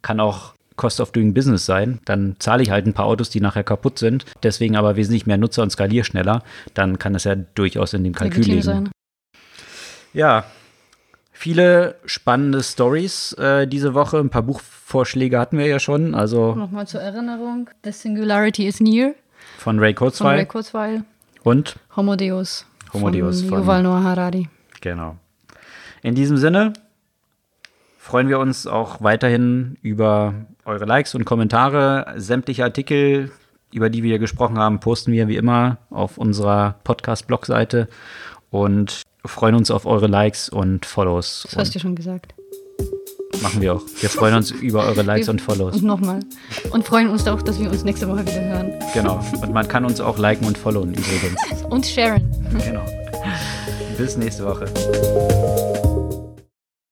[0.00, 1.98] kann auch Cost of Doing Business sein.
[2.06, 5.36] Dann zahle ich halt ein paar Autos, die nachher kaputt sind, deswegen aber wesentlich mehr
[5.36, 6.42] Nutzer und skaliere schneller.
[6.72, 8.62] Dann kann das ja durchaus in dem Kalkül liegen.
[8.62, 8.88] Sein.
[10.14, 10.44] Ja,
[11.40, 14.18] Viele spannende Stories äh, diese Woche.
[14.18, 16.16] Ein paar Buchvorschläge hatten wir ja schon.
[16.16, 19.14] Also Nochmal zur Erinnerung: The Singularity is Near
[19.56, 21.04] von Ray von Kurzweil Ray Kurzweil.
[21.44, 22.66] und Homo Deus.
[22.92, 24.48] Homo Deus von von- Yuval Noah Harari.
[24.80, 25.14] Genau.
[26.02, 26.72] In diesem Sinne
[27.98, 30.34] freuen wir uns auch weiterhin über
[30.68, 32.14] eure Likes und Kommentare.
[32.16, 33.32] Sämtliche Artikel,
[33.72, 37.88] über die wir hier gesprochen haben, posten wir wie immer auf unserer Podcast-Blog-Seite
[38.50, 41.42] und freuen uns auf eure Likes und Follows.
[41.44, 42.34] Das hast du schon gesagt.
[43.42, 43.82] machen wir auch.
[44.00, 45.76] Wir freuen uns über eure Likes und Follows.
[45.76, 46.20] Und nochmal.
[46.70, 48.72] Und freuen uns auch, dass wir uns nächste Woche wieder hören.
[48.94, 49.20] Genau.
[49.42, 51.62] Und man kann uns auch liken und followen übrigens.
[51.70, 52.22] Und sharen.
[52.64, 52.84] Genau.
[53.96, 54.66] Bis nächste Woche.